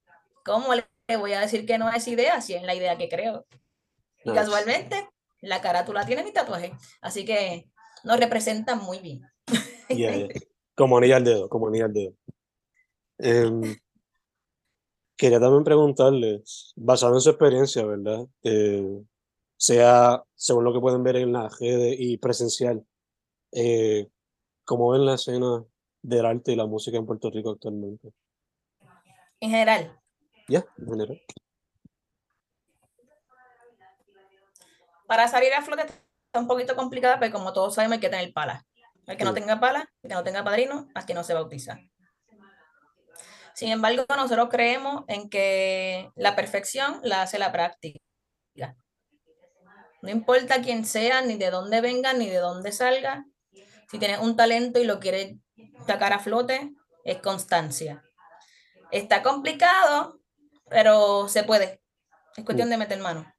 ¿Cómo 0.44 0.74
le 0.76 0.86
voy 1.18 1.34
a 1.34 1.40
decir 1.40 1.66
que 1.66 1.78
no 1.78 1.88
a 1.88 1.96
esa 1.96 2.10
idea 2.10 2.42
si 2.42 2.56
es 2.56 2.64
la 2.64 2.76
idea 2.76 2.98
que 2.98 3.08
creo? 3.08 3.46
Y 4.24 4.30
nice. 4.30 4.42
casualmente, 4.42 5.10
la 5.40 5.62
carátula 5.62 6.06
tiene 6.06 6.24
mi 6.24 6.34
tatuaje, 6.34 6.74
así 7.02 7.24
que 7.24 7.70
nos 8.04 8.20
representa 8.20 8.76
muy 8.76 9.00
bien. 9.00 9.22
Ya, 9.90 10.16
ya. 10.16 10.28
Como 10.76 10.98
anillo 10.98 11.18
al 11.18 11.24
dedo, 11.24 11.50
como 11.50 11.68
anillo 11.68 11.86
al 11.86 11.94
dedo. 11.94 12.14
Em, 13.20 13.78
quería 15.22 15.40
también 15.40 15.64
preguntarles, 15.64 16.74
basado 16.76 17.14
en 17.14 17.22
su 17.22 17.30
experiencia, 17.30 17.86
¿verdad? 17.86 18.26
Eh, 18.42 19.04
sea 19.56 20.24
según 20.34 20.64
lo 20.64 20.74
que 20.74 20.80
pueden 20.80 21.04
ver 21.04 21.18
en 21.18 21.32
las 21.32 21.60
redes 21.60 21.96
y 22.00 22.18
presencial, 22.18 22.84
eh, 23.52 24.10
¿cómo 24.66 24.90
ven 24.90 25.06
la 25.06 25.14
escena 25.14 25.64
del 26.02 26.26
arte 26.26 26.54
y 26.54 26.56
la 26.56 26.66
música 26.66 26.98
en 26.98 27.06
Puerto 27.06 27.30
Rico 27.30 27.52
actualmente? 27.52 28.12
En 29.40 29.52
general, 29.52 29.96
Ya, 30.48 30.66
en 30.80 30.88
general. 30.88 31.22
para 35.06 35.28
salir 35.28 35.54
a 35.54 35.62
flote 35.62 35.84
está 35.84 36.40
un 36.40 36.48
poquito 36.48 36.76
complicada, 36.76 37.20
pero 37.20 37.32
como 37.32 37.54
todos 37.54 37.76
sabemos 37.76 37.96
hay 37.98 38.00
que 38.00 38.10
tener 38.10 38.34
pala. 38.34 38.66
El 39.06 39.18
que 39.18 39.24
no 39.24 39.36
tenga 39.36 39.60
pala, 39.60 39.88
el 40.02 40.10
que 40.10 40.16
no 40.16 40.24
tenga 40.24 40.44
padrino, 40.44 40.88
aquí 40.96 41.14
no 41.14 41.24
se 41.24 41.36
bautiza. 41.36 41.78
Sin 43.56 43.72
embargo, 43.72 44.06
nosotros 44.10 44.50
creemos 44.50 45.04
en 45.08 45.30
que 45.30 46.10
la 46.16 46.36
perfección 46.36 47.00
la 47.04 47.22
hace 47.22 47.40
la 47.40 47.52
práctica. 47.52 48.00
No 50.02 50.10
importa 50.10 50.62
quién 50.62 50.84
sea, 50.84 51.22
ni 51.22 51.36
de 51.36 51.52
dónde 51.52 51.80
venga, 51.80 52.14
ni 52.14 52.28
de 52.28 52.38
dónde 52.38 52.72
salga. 52.72 53.24
Si 53.90 54.00
tienes 54.00 54.20
un 54.20 54.36
talento 54.36 54.80
y 54.80 54.86
lo 54.86 55.00
quieres 55.00 55.36
sacar 55.86 56.12
a 56.12 56.20
flote, 56.20 56.72
es 57.04 57.18
constancia. 57.18 58.04
Está 58.92 59.22
complicado, 59.22 60.20
pero 60.70 61.28
se 61.28 61.44
puede. 61.44 61.82
Es 62.36 62.44
cuestión 62.44 62.70
de 62.70 62.78
meter 62.78 63.00
mano. 63.00 63.32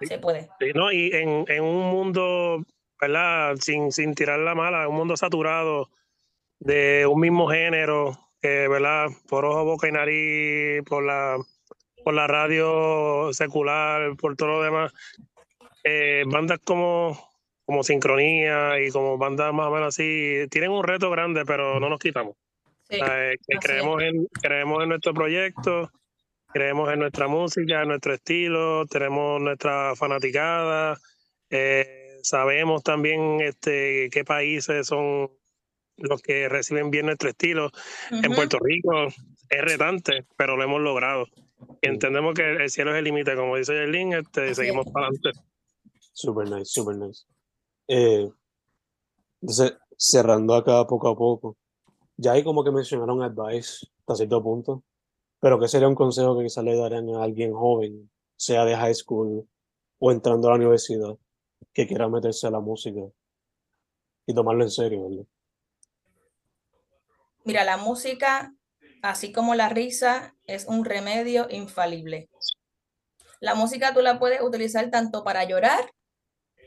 Se 0.00 0.18
puede. 0.18 0.48
Sí, 0.58 0.72
¿no? 0.74 0.90
Y 0.90 1.14
en, 1.14 1.44
en 1.46 1.62
un 1.62 1.90
mundo, 1.90 2.64
¿verdad? 3.00 3.54
Sin, 3.60 3.92
sin 3.92 4.14
tirar 4.14 4.40
la 4.40 4.54
mala, 4.54 4.88
un 4.88 4.96
mundo 4.96 5.16
saturado 5.16 5.88
de 6.58 7.06
un 7.06 7.20
mismo 7.20 7.48
género, 7.48 8.18
que, 8.40 8.68
¿verdad? 8.68 9.08
Por 9.28 9.44
ojo, 9.44 9.64
boca 9.64 9.88
y 9.88 9.92
nariz, 9.92 10.82
por 10.84 11.04
la, 11.04 11.38
por 12.04 12.14
la 12.14 12.26
radio 12.26 13.32
secular, 13.32 14.16
por 14.16 14.36
todo 14.36 14.48
lo 14.48 14.62
demás. 14.62 14.92
Eh, 15.84 16.24
bandas 16.26 16.58
como, 16.64 17.18
como 17.64 17.82
Sincronía 17.82 18.80
y 18.80 18.90
como 18.90 19.18
bandas 19.18 19.52
más 19.52 19.68
o 19.68 19.70
menos 19.70 19.88
así, 19.88 20.46
tienen 20.50 20.70
un 20.70 20.84
reto 20.84 21.10
grande, 21.10 21.44
pero 21.44 21.80
no 21.80 21.88
nos 21.88 21.98
quitamos. 21.98 22.36
Sí. 22.88 23.00
O 23.00 23.04
sea, 23.04 23.32
eh, 23.32 23.36
que 23.46 23.58
creemos, 23.58 24.02
en, 24.02 24.26
creemos 24.42 24.82
en 24.82 24.88
nuestro 24.88 25.14
proyecto, 25.14 25.90
creemos 26.52 26.92
en 26.92 26.98
nuestra 26.98 27.28
música, 27.28 27.82
en 27.82 27.88
nuestro 27.88 28.14
estilo, 28.14 28.86
tenemos 28.86 29.40
nuestra 29.40 29.94
fanaticada, 29.94 30.98
eh, 31.50 32.18
sabemos 32.22 32.82
también 32.82 33.40
este, 33.40 34.08
qué 34.10 34.24
países 34.24 34.86
son 34.86 35.30
los 36.00 36.22
que 36.22 36.48
reciben 36.48 36.90
bien 36.90 37.06
nuestro 37.06 37.30
estilo. 37.30 37.70
En 38.10 38.26
Ujú. 38.26 38.34
Puerto 38.34 38.58
Rico 38.60 39.06
es 39.48 39.62
retante, 39.62 40.26
pero 40.36 40.56
lo 40.56 40.64
hemos 40.64 40.80
logrado. 40.80 41.26
Y 41.82 41.88
entendemos 41.88 42.34
que 42.34 42.56
el 42.56 42.70
cielo 42.70 42.92
es 42.92 42.98
el 42.98 43.04
límite, 43.04 43.36
como 43.36 43.56
dice 43.56 43.72
Yerlin, 43.74 44.14
este, 44.14 44.54
seguimos 44.54 44.86
para 44.92 45.06
adelante. 45.06 45.30
Super 46.12 46.50
nice, 46.50 46.66
super 46.66 46.96
nice. 46.96 47.24
Eh, 47.88 48.28
entonces, 49.40 49.74
cerrando 49.96 50.54
acá 50.54 50.86
poco 50.86 51.08
a 51.08 51.16
poco, 51.16 51.56
ya 52.16 52.32
hay 52.32 52.44
como 52.44 52.62
que 52.62 52.70
mencionaron 52.70 53.22
advice 53.22 53.86
hasta 54.00 54.16
cierto 54.16 54.42
punto, 54.42 54.84
pero 55.40 55.58
¿qué 55.58 55.68
sería 55.68 55.88
un 55.88 55.94
consejo 55.94 56.36
que 56.36 56.44
quizás 56.44 56.64
le 56.64 56.76
darían 56.76 57.08
a 57.14 57.22
alguien 57.22 57.52
joven, 57.52 58.10
sea 58.36 58.64
de 58.64 58.76
high 58.76 58.94
school 58.94 59.48
o 59.98 60.12
entrando 60.12 60.48
a 60.48 60.50
la 60.52 60.56
universidad, 60.56 61.16
que 61.72 61.86
quiera 61.86 62.08
meterse 62.08 62.46
a 62.46 62.50
la 62.50 62.60
música 62.60 63.00
y 64.26 64.34
tomarlo 64.34 64.64
en 64.64 64.70
serio, 64.70 65.08
¿verdad? 65.08 65.24
Mira, 67.44 67.64
la 67.64 67.76
música 67.76 68.52
así 69.02 69.32
como 69.32 69.54
la 69.54 69.68
risa 69.68 70.34
es 70.46 70.66
un 70.66 70.84
remedio 70.84 71.46
infalible. 71.50 72.28
La 73.40 73.54
música 73.54 73.94
tú 73.94 74.02
la 74.02 74.18
puedes 74.18 74.42
utilizar 74.42 74.90
tanto 74.90 75.24
para 75.24 75.44
llorar 75.44 75.90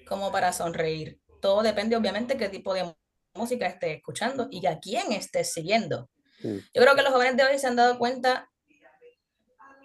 como 0.08 0.32
para 0.32 0.54
sonreír. 0.54 1.20
Todo 1.42 1.62
depende 1.62 1.96
obviamente 1.96 2.38
qué 2.38 2.50
tipo 2.50 2.74
de 2.74 2.94
música 3.36 3.68
estés 3.68 3.98
escuchando 3.98 4.48
y 4.50 4.66
a 4.66 4.80
quién 4.80 5.12
estés 5.12 5.54
siguiendo. 5.54 6.10
Yo 6.42 6.82
creo 6.82 6.96
que 6.96 7.04
los 7.04 7.14
jóvenes 7.14 7.38
de 7.38 7.44
hoy 7.44 7.60
se 7.60 7.68
han 7.68 7.76
dado 7.76 7.98
cuenta 7.98 8.50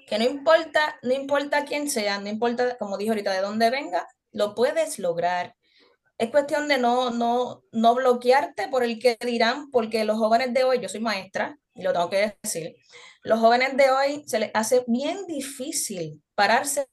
que 0.09 0.19
no 0.19 0.25
importa, 0.25 0.99
no 1.03 1.13
importa 1.13 1.65
quién 1.65 1.91
sea, 1.91 2.19
no 2.19 2.29
importa, 2.29 2.77
como 2.79 2.97
dijo 2.97 3.13
ahorita, 3.13 3.33
de 3.33 3.43
dónde 3.43 3.71
venga, 3.71 4.09
lo 4.33 4.55
puedes 4.55 4.99
lograr. 4.99 5.55
Es 6.19 6.31
cuestión 6.31 6.67
de 6.67 6.79
no, 6.79 7.11
no, 7.11 7.63
no 7.71 7.95
bloquearte 7.95 8.69
por 8.69 8.83
el 8.83 8.99
que 8.99 9.17
dirán, 9.25 9.71
porque 9.71 10.05
los 10.05 10.19
jóvenes 10.19 10.53
de 10.53 10.65
hoy, 10.65 10.81
yo 10.81 10.89
soy 10.89 11.01
maestra, 11.01 11.57
y 11.75 11.83
lo 11.83 11.93
tengo 11.93 12.11
que 12.11 12.37
decir, 12.43 12.75
los 13.23 13.39
jóvenes 13.39 13.77
de 13.77 13.91
hoy 13.91 14.25
se 14.27 14.41
les 14.41 14.51
hace 14.53 14.85
bien 14.89 15.27
difícil 15.27 16.23
pararse 16.35 16.89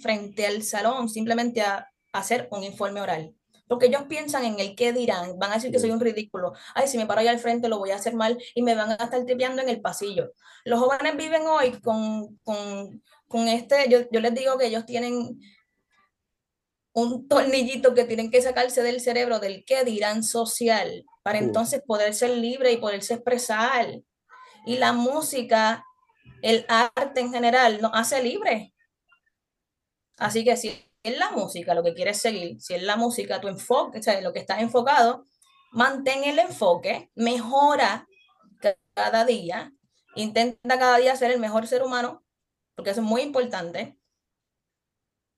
frente 0.00 0.46
al 0.46 0.62
salón 0.62 1.08
simplemente 1.08 1.60
a, 1.60 1.88
hacer 2.12 2.48
un 2.50 2.64
informe 2.64 3.02
oral. 3.02 3.34
Porque 3.68 3.86
ellos 3.86 4.04
piensan 4.08 4.44
en 4.46 4.58
el 4.58 4.74
qué 4.74 4.94
dirán, 4.94 5.38
van 5.38 5.50
a 5.52 5.54
decir 5.56 5.70
que 5.70 5.78
soy 5.78 5.90
un 5.90 6.00
ridículo. 6.00 6.54
Ay, 6.74 6.88
si 6.88 6.96
me 6.96 7.06
paro 7.06 7.20
allá 7.20 7.30
al 7.30 7.38
frente 7.38 7.68
lo 7.68 7.78
voy 7.78 7.90
a 7.90 7.96
hacer 7.96 8.14
mal 8.14 8.38
y 8.54 8.62
me 8.62 8.74
van 8.74 8.90
a 8.90 8.94
estar 8.94 9.24
tipeando 9.26 9.60
en 9.60 9.68
el 9.68 9.82
pasillo. 9.82 10.32
Los 10.64 10.80
jóvenes 10.80 11.16
viven 11.16 11.42
hoy 11.46 11.72
con, 11.82 12.38
con, 12.38 13.02
con 13.28 13.46
este, 13.46 13.90
yo, 13.90 14.08
yo 14.10 14.20
les 14.20 14.34
digo 14.34 14.56
que 14.56 14.66
ellos 14.66 14.86
tienen 14.86 15.38
un 17.00 17.28
tornillito 17.28 17.94
que 17.94 18.04
tienen 18.04 18.30
que 18.30 18.42
sacarse 18.42 18.82
del 18.82 19.00
cerebro 19.00 19.38
del 19.40 19.64
qué 19.64 19.84
dirán 19.84 20.22
social 20.22 21.04
para 21.22 21.38
entonces 21.38 21.82
poder 21.86 22.14
ser 22.14 22.30
libre 22.30 22.72
y 22.72 22.76
poderse 22.78 23.14
expresar. 23.14 24.00
Y 24.66 24.78
la 24.78 24.92
música, 24.92 25.84
el 26.42 26.64
arte 26.68 27.20
en 27.20 27.32
general, 27.32 27.80
nos 27.80 27.92
hace 27.94 28.22
libre. 28.22 28.74
Así 30.16 30.44
que 30.44 30.56
si 30.56 30.68
es 31.02 31.18
la 31.18 31.30
música 31.30 31.74
lo 31.74 31.82
que 31.82 31.94
quieres 31.94 32.20
seguir, 32.20 32.60
si 32.60 32.74
es 32.74 32.82
la 32.82 32.96
música 32.96 33.40
tu 33.40 33.48
enfoque, 33.48 33.98
o 33.98 34.02
sea, 34.02 34.20
lo 34.20 34.32
que 34.32 34.40
estás 34.40 34.60
enfocado, 34.60 35.24
mantén 35.72 36.24
el 36.24 36.38
enfoque, 36.38 37.10
mejora 37.14 38.06
ca- 38.60 38.76
cada 38.94 39.24
día, 39.24 39.72
intenta 40.16 40.78
cada 40.78 40.96
día 40.98 41.14
ser 41.16 41.30
el 41.30 41.38
mejor 41.40 41.66
ser 41.66 41.82
humano, 41.82 42.24
porque 42.74 42.90
eso 42.90 43.00
es 43.00 43.06
muy 43.06 43.22
importante, 43.22 43.97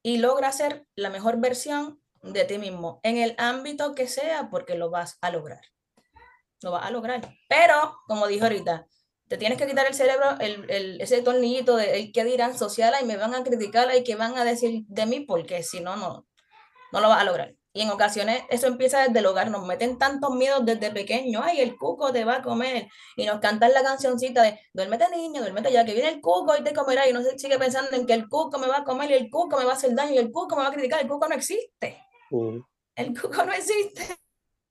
y 0.02 0.18
logra 0.18 0.52
ser 0.52 0.86
la 0.96 1.10
mejor 1.10 1.38
versión 1.40 2.02
de 2.22 2.44
ti 2.44 2.58
mismo 2.58 3.00
en 3.02 3.16
el 3.18 3.34
ámbito 3.38 3.94
que 3.94 4.06
sea, 4.08 4.48
porque 4.50 4.74
lo 4.74 4.90
vas 4.90 5.18
a 5.20 5.30
lograr. 5.30 5.60
Lo 6.62 6.72
vas 6.72 6.84
a 6.86 6.90
lograr. 6.90 7.20
Pero, 7.48 7.98
como 8.06 8.26
dijo 8.26 8.44
ahorita, 8.44 8.86
te 9.28 9.38
tienes 9.38 9.58
que 9.58 9.66
quitar 9.66 9.86
el 9.86 9.94
cerebro, 9.94 10.38
el, 10.40 10.68
el- 10.70 11.00
ese 11.00 11.22
tornillito 11.22 11.76
de 11.76 11.98
el 12.00 12.12
que 12.12 12.24
dirán 12.24 12.56
social 12.58 12.94
y 13.00 13.04
me 13.04 13.16
van 13.16 13.34
a 13.34 13.44
criticar 13.44 13.94
y 13.96 14.04
que 14.04 14.16
van 14.16 14.36
a 14.36 14.44
decir 14.44 14.84
de 14.88 15.06
mí, 15.06 15.20
porque 15.20 15.62
si 15.62 15.80
no, 15.80 15.96
no, 15.96 16.26
no 16.92 17.00
lo 17.00 17.08
vas 17.08 17.20
a 17.20 17.24
lograr. 17.24 17.54
Y 17.72 17.82
en 17.82 17.90
ocasiones 17.90 18.42
eso 18.50 18.66
empieza 18.66 19.06
desde 19.06 19.20
el 19.20 19.26
hogar, 19.26 19.48
nos 19.50 19.64
meten 19.64 19.96
tantos 19.96 20.34
miedos 20.34 20.64
desde 20.64 20.90
pequeño, 20.90 21.40
ay, 21.42 21.60
el 21.60 21.76
cuco 21.76 22.12
te 22.12 22.24
va 22.24 22.36
a 22.36 22.42
comer, 22.42 22.88
y 23.16 23.26
nos 23.26 23.38
cantan 23.38 23.72
la 23.72 23.84
cancioncita 23.84 24.42
de, 24.42 24.58
duérmete 24.72 25.08
niño, 25.10 25.40
duérmete 25.40 25.70
ya, 25.70 25.84
que 25.84 25.92
viene 25.92 26.08
el 26.08 26.20
cuco 26.20 26.56
y 26.56 26.64
te 26.64 26.74
comerá, 26.74 27.06
y 27.06 27.12
uno 27.12 27.22
se 27.22 27.38
sigue 27.38 27.58
pensando 27.58 27.92
en 27.92 28.06
que 28.06 28.14
el 28.14 28.28
cuco 28.28 28.58
me 28.58 28.66
va 28.66 28.78
a 28.78 28.84
comer 28.84 29.12
y 29.12 29.14
el 29.14 29.30
cuco 29.30 29.56
me 29.56 29.64
va 29.64 29.72
a 29.72 29.74
hacer 29.76 29.94
daño 29.94 30.14
y 30.14 30.18
el 30.18 30.32
cuco 30.32 30.56
me 30.56 30.62
va 30.62 30.68
a 30.68 30.72
criticar, 30.72 31.00
el 31.00 31.08
cuco 31.08 31.28
no 31.28 31.34
existe, 31.36 32.04
el 32.96 33.20
cuco 33.20 33.44
no 33.44 33.52
existe. 33.52 34.18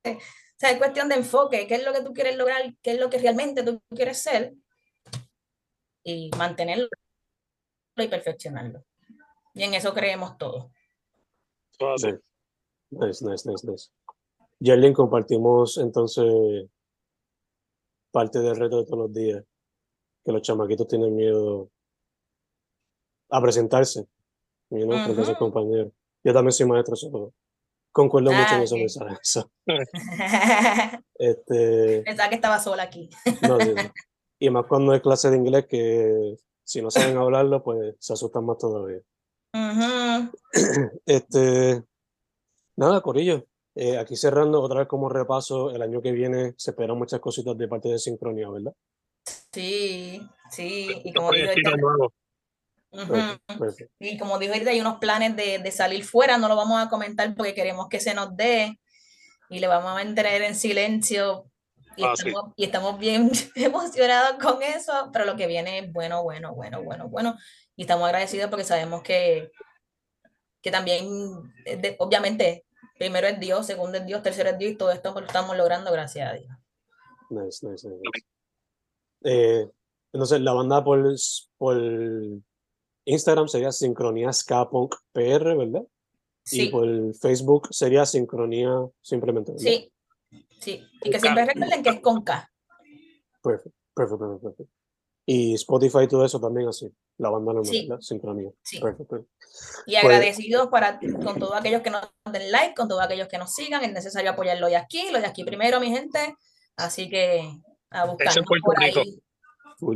O 0.03 0.59
sea, 0.59 0.71
es 0.71 0.77
cuestión 0.77 1.07
de 1.07 1.15
enfoque, 1.15 1.67
qué 1.67 1.75
es 1.75 1.85
lo 1.85 1.93
que 1.93 2.01
tú 2.01 2.13
quieres 2.13 2.35
lograr, 2.35 2.61
qué 2.81 2.91
es 2.91 2.99
lo 2.99 3.09
que 3.09 3.19
realmente 3.19 3.63
tú 3.63 3.81
quieres 3.95 4.21
ser, 4.21 4.55
y 6.03 6.29
mantenerlo 6.37 6.89
y 7.95 8.07
perfeccionarlo. 8.09 8.83
Y 9.53 9.63
en 9.63 9.73
eso 9.73 9.93
creemos 9.93 10.37
todos. 10.37 10.69
Todo 11.77 11.93
así. 11.93 12.09
Nice, 12.91 13.23
nice, 13.23 13.47
nice, 13.49 13.65
nice. 13.67 13.89
Yerlin, 14.59 14.93
compartimos 14.93 15.77
entonces 15.77 16.65
parte 18.11 18.39
del 18.39 18.55
reto 18.55 18.77
de 18.77 18.85
todos 18.85 18.99
los 18.99 19.13
días, 19.13 19.43
que 20.25 20.31
los 20.31 20.41
chamaquitos 20.41 20.87
tienen 20.87 21.15
miedo 21.15 21.69
a 23.29 23.41
presentarse, 23.41 24.07
you 24.71 24.85
know, 24.85 24.97
frente 25.03 25.21
a 25.21 25.25
sus 25.25 25.37
compañeros. 25.37 25.93
Yo 26.23 26.33
también 26.33 26.51
soy 26.51 26.65
maestro, 26.65 26.95
so 26.95 27.31
concuerdo 27.91 28.31
mucho 28.31 28.55
en 28.55 28.61
Ah, 28.61 28.75
mensajes. 28.75 29.19
so, 29.23 29.51
Este, 31.15 32.01
Pensaba 32.03 32.29
que 32.29 32.35
estaba 32.35 32.59
sola 32.59 32.83
aquí. 32.83 33.09
no, 33.47 33.59
sí, 33.59 33.73
sí. 33.77 33.87
Y 34.39 34.49
más 34.49 34.65
cuando 34.67 34.93
hay 34.93 35.01
clase 35.01 35.29
de 35.29 35.37
inglés 35.37 35.65
que 35.67 36.37
si 36.63 36.81
no 36.81 36.89
saben 36.89 37.17
hablarlo, 37.17 37.61
pues 37.63 37.95
se 37.99 38.13
asustan 38.13 38.45
más 38.45 38.57
todavía. 38.57 39.01
Este, 41.05 41.83
nada, 42.79 43.01
Corillo. 43.01 43.45
eh, 43.75 43.97
aquí 43.97 44.15
cerrando 44.15 44.61
otra 44.61 44.79
vez 44.79 44.87
como 44.87 45.09
repaso, 45.09 45.69
el 45.71 45.81
año 45.81 46.01
que 46.01 46.11
viene 46.11 46.53
se 46.57 46.71
esperan 46.71 46.97
muchas 46.97 47.19
cositas 47.19 47.57
de 47.57 47.67
parte 47.67 47.89
de 47.89 47.99
Sincronía, 47.99 48.49
¿verdad? 48.49 48.73
Sí, 49.51 50.21
sí. 50.49 51.01
Y 51.03 51.13
como 51.13 51.31
dijo 51.31 51.49
ahorita, 51.49 51.71
ujú. 52.91 53.59
perfecto. 53.59 53.93
Y 53.99 54.17
como 54.17 54.37
dijo 54.39 54.53
ahorita, 54.53 54.71
hay 54.71 54.81
unos 54.81 54.97
planes 54.97 55.35
de, 55.35 55.59
de 55.59 55.71
salir 55.71 56.03
fuera, 56.03 56.37
no 56.37 56.47
lo 56.47 56.55
vamos 56.55 56.81
a 56.81 56.89
comentar 56.89 57.33
porque 57.35 57.53
queremos 57.53 57.87
que 57.89 57.99
se 57.99 58.13
nos 58.13 58.35
dé 58.35 58.79
y 59.49 59.59
le 59.59 59.67
vamos 59.67 59.91
a 59.91 59.95
mantener 59.95 60.41
en 60.43 60.55
silencio. 60.55 61.45
Y, 61.95 62.03
Ah, 62.03 62.13
sí. 62.15 62.29
estamos, 62.29 62.53
y 62.55 62.63
estamos 62.65 62.99
bien 62.99 63.31
emocionados 63.55 64.41
con 64.41 64.61
eso, 64.61 65.09
pero 65.11 65.25
lo 65.25 65.35
que 65.35 65.47
viene 65.47 65.79
es 65.79 65.91
bueno, 65.91 66.23
bueno, 66.23 66.53
bueno, 66.53 66.81
bueno, 66.83 67.09
bueno. 67.09 67.37
Y 67.75 67.81
estamos 67.83 68.05
agradecidos 68.05 68.49
porque 68.49 68.63
sabemos 68.63 69.01
que, 69.03 69.51
que 70.61 70.71
también, 70.71 71.07
eh, 71.65 71.77
de- 71.77 71.95
obviamente, 71.99 72.65
primero 72.99 73.27
es 73.27 73.39
Dios, 73.39 73.65
segundo 73.65 73.97
es 73.97 74.05
Dios, 74.05 74.21
tercero 74.21 74.49
es 74.49 74.57
Dios 74.59 74.73
y 74.73 74.75
todo 74.75 74.91
esto 74.91 75.13
lo 75.13 75.25
estamos 75.25 75.57
logrando 75.57 75.91
gracias 75.91 76.29
a 76.29 76.33
Dios. 76.33 76.55
Nice, 77.29 77.65
nice, 77.65 77.87
nice, 77.87 78.01
nice. 78.01 78.27
Eh, 79.23 79.67
entonces, 80.11 80.41
la 80.41 80.53
banda 80.53 80.83
por, 80.83 81.15
por 81.57 81.81
Instagram 83.05 83.47
sería 83.47 83.71
Sincronía 83.71 84.33
Ska 84.33 84.69
Punk 84.69 84.95
PR, 85.13 85.55
¿verdad? 85.55 85.83
Y 86.45 86.49
Sí, 86.49 86.67
por 86.67 87.15
Facebook 87.15 87.69
sería 87.71 88.05
Sincronía 88.05 88.69
simplemente, 89.01 89.53
¿verdad? 89.53 89.63
sí, 89.63 89.93
sí. 90.59 90.83
Y 91.03 91.09
que 91.09 91.19
siempre 91.19 91.45
recuerden 91.45 91.81
que 91.81 91.89
es 91.89 91.99
con 92.01 92.21
K. 92.21 92.51
Perfecto, 93.41 93.77
perfecto, 93.93 94.19
perfecto, 94.19 94.41
perfecto. 94.41 94.78
Y 95.31 95.53
Spotify 95.53 95.99
y 96.05 96.07
todo 96.07 96.25
eso 96.25 96.39
también 96.39 96.67
así, 96.69 96.91
la 97.19 97.29
banda 97.29 97.53
normal, 97.53 97.71
Sí. 97.71 97.87
¿verdad? 97.87 98.01
Sincronía. 98.01 98.49
Sí. 98.63 98.79
Perfecto. 98.79 99.27
Y 99.85 99.91
Pues- 99.91 100.03
agradecidos 100.03 100.67
para, 100.69 100.99
con 101.23 101.37
todos 101.37 101.53
aquellos 101.55 101.83
que 101.83 101.91
nos 101.91 102.01
den 102.31 102.51
like, 102.51 102.73
con 102.73 102.87
todos 102.87 103.03
aquellos 103.03 103.27
que 103.27 103.37
nos 103.37 103.53
sigan. 103.53 103.83
Es 103.83 103.91
necesario 103.93 104.31
apoyar 104.31 104.57
lo 104.59 104.65
de 104.65 104.75
aquí, 104.77 105.11
lo 105.11 105.19
de 105.19 105.27
aquí 105.27 105.43
primero, 105.43 105.79
mi 105.79 105.91
gente. 105.91 106.35
Así 106.77 107.09
que 107.11 107.47
a 107.91 108.05
buscarnos 108.05 108.43
por 108.63 108.79
Rico. 108.79 109.01
ahí, 109.01 109.21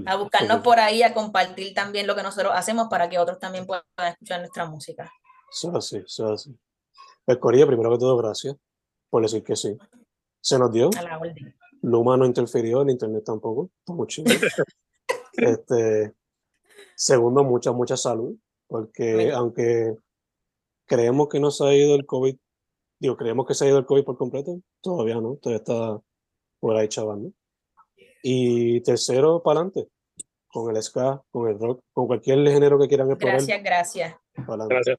a 0.05 0.15
buscarnos 0.17 0.61
por 0.61 0.79
ahí, 0.79 1.01
a 1.01 1.15
compartir 1.15 1.73
también 1.73 2.05
lo 2.05 2.15
que 2.15 2.21
nosotros 2.21 2.53
hacemos 2.55 2.87
para 2.89 3.09
que 3.09 3.17
otros 3.17 3.39
también 3.39 3.65
puedan 3.65 3.83
escuchar 4.07 4.39
nuestra 4.39 4.69
música. 4.69 5.09
Eso 5.51 5.69
es 5.69 5.75
así, 5.75 5.97
eso 6.05 6.25
es 6.27 6.41
así. 6.41 6.55
Pues 7.25 7.39
Corillo, 7.39 7.65
primero 7.65 7.89
que 7.91 7.97
todo, 7.97 8.15
gracias 8.17 8.55
por 9.09 9.23
decir 9.23 9.43
que 9.43 9.55
sí. 9.55 9.75
Se 10.41 10.59
nos 10.59 10.71
dio, 10.71 10.91
A 10.95 11.01
la 11.01 11.17
orden. 11.17 11.55
Luma 11.81 12.17
no 12.17 12.25
interfirió, 12.27 12.83
el 12.83 12.91
internet 12.91 13.23
tampoco, 13.25 13.71
está 13.79 13.93
muy 13.93 14.05
chido. 14.05 14.25
Este, 15.33 16.13
segundo, 16.95 17.43
mucha, 17.43 17.71
mucha 17.71 17.97
salud, 17.97 18.35
porque 18.67 19.31
aunque 19.31 19.95
creemos 20.85 21.27
que 21.29 21.39
no 21.39 21.51
se 21.51 21.65
ha 21.65 21.73
ido 21.73 21.95
el 21.95 22.05
COVID, 22.05 22.35
digo, 22.99 23.17
creemos 23.17 23.47
que 23.47 23.53
se 23.53 23.65
ha 23.65 23.69
ido 23.69 23.79
el 23.79 23.85
COVID 23.85 24.03
por 24.03 24.17
completo, 24.17 24.61
todavía 24.81 25.15
no, 25.15 25.35
todavía 25.35 25.57
está 25.57 25.99
por 26.59 26.75
ahí 26.75 26.87
chavando. 26.87 27.31
Y 28.21 28.81
tercero, 28.81 29.43
para 29.43 29.59
adelante, 29.59 29.89
con 30.47 30.73
el 30.73 30.81
ska, 30.81 31.21
con 31.29 31.49
el 31.49 31.59
rock, 31.59 31.83
con 31.91 32.07
cualquier 32.07 32.47
género 32.47 32.79
que 32.79 32.87
quieran 32.87 33.09
explorar, 33.09 33.37
Gracias, 33.37 33.63
gracias. 33.63 34.15
Gracias. 34.35 34.97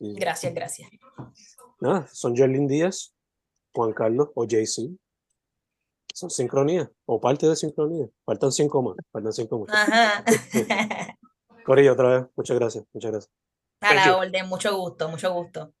Gracias, 0.00 0.54
gracias. 0.54 0.90
Nada, 1.80 2.08
son 2.08 2.34
Jerlin 2.34 2.66
Díaz, 2.66 3.14
Juan 3.74 3.92
Carlos 3.92 4.30
o 4.34 4.44
JC. 4.46 4.90
Son 6.16 6.30
sincronía 6.30 6.90
o 7.04 7.20
parte 7.20 7.46
de 7.46 7.54
sincronía. 7.54 8.08
Faltan 8.24 8.50
cinco 8.50 8.80
más. 8.80 8.96
Faltan 9.12 9.34
cinco 9.34 9.58
más. 9.58 9.68
Ajá. 9.70 10.24
Corillo, 11.66 11.92
otra 11.92 12.08
vez. 12.08 12.26
Muchas 12.34 12.58
gracias. 12.58 12.84
Muchas 12.94 13.10
gracias. 13.10 13.32
A 13.82 13.94
la 13.94 14.16
orden, 14.16 14.48
mucho 14.48 14.74
gusto, 14.74 15.10
mucho 15.10 15.34
gusto. 15.34 15.74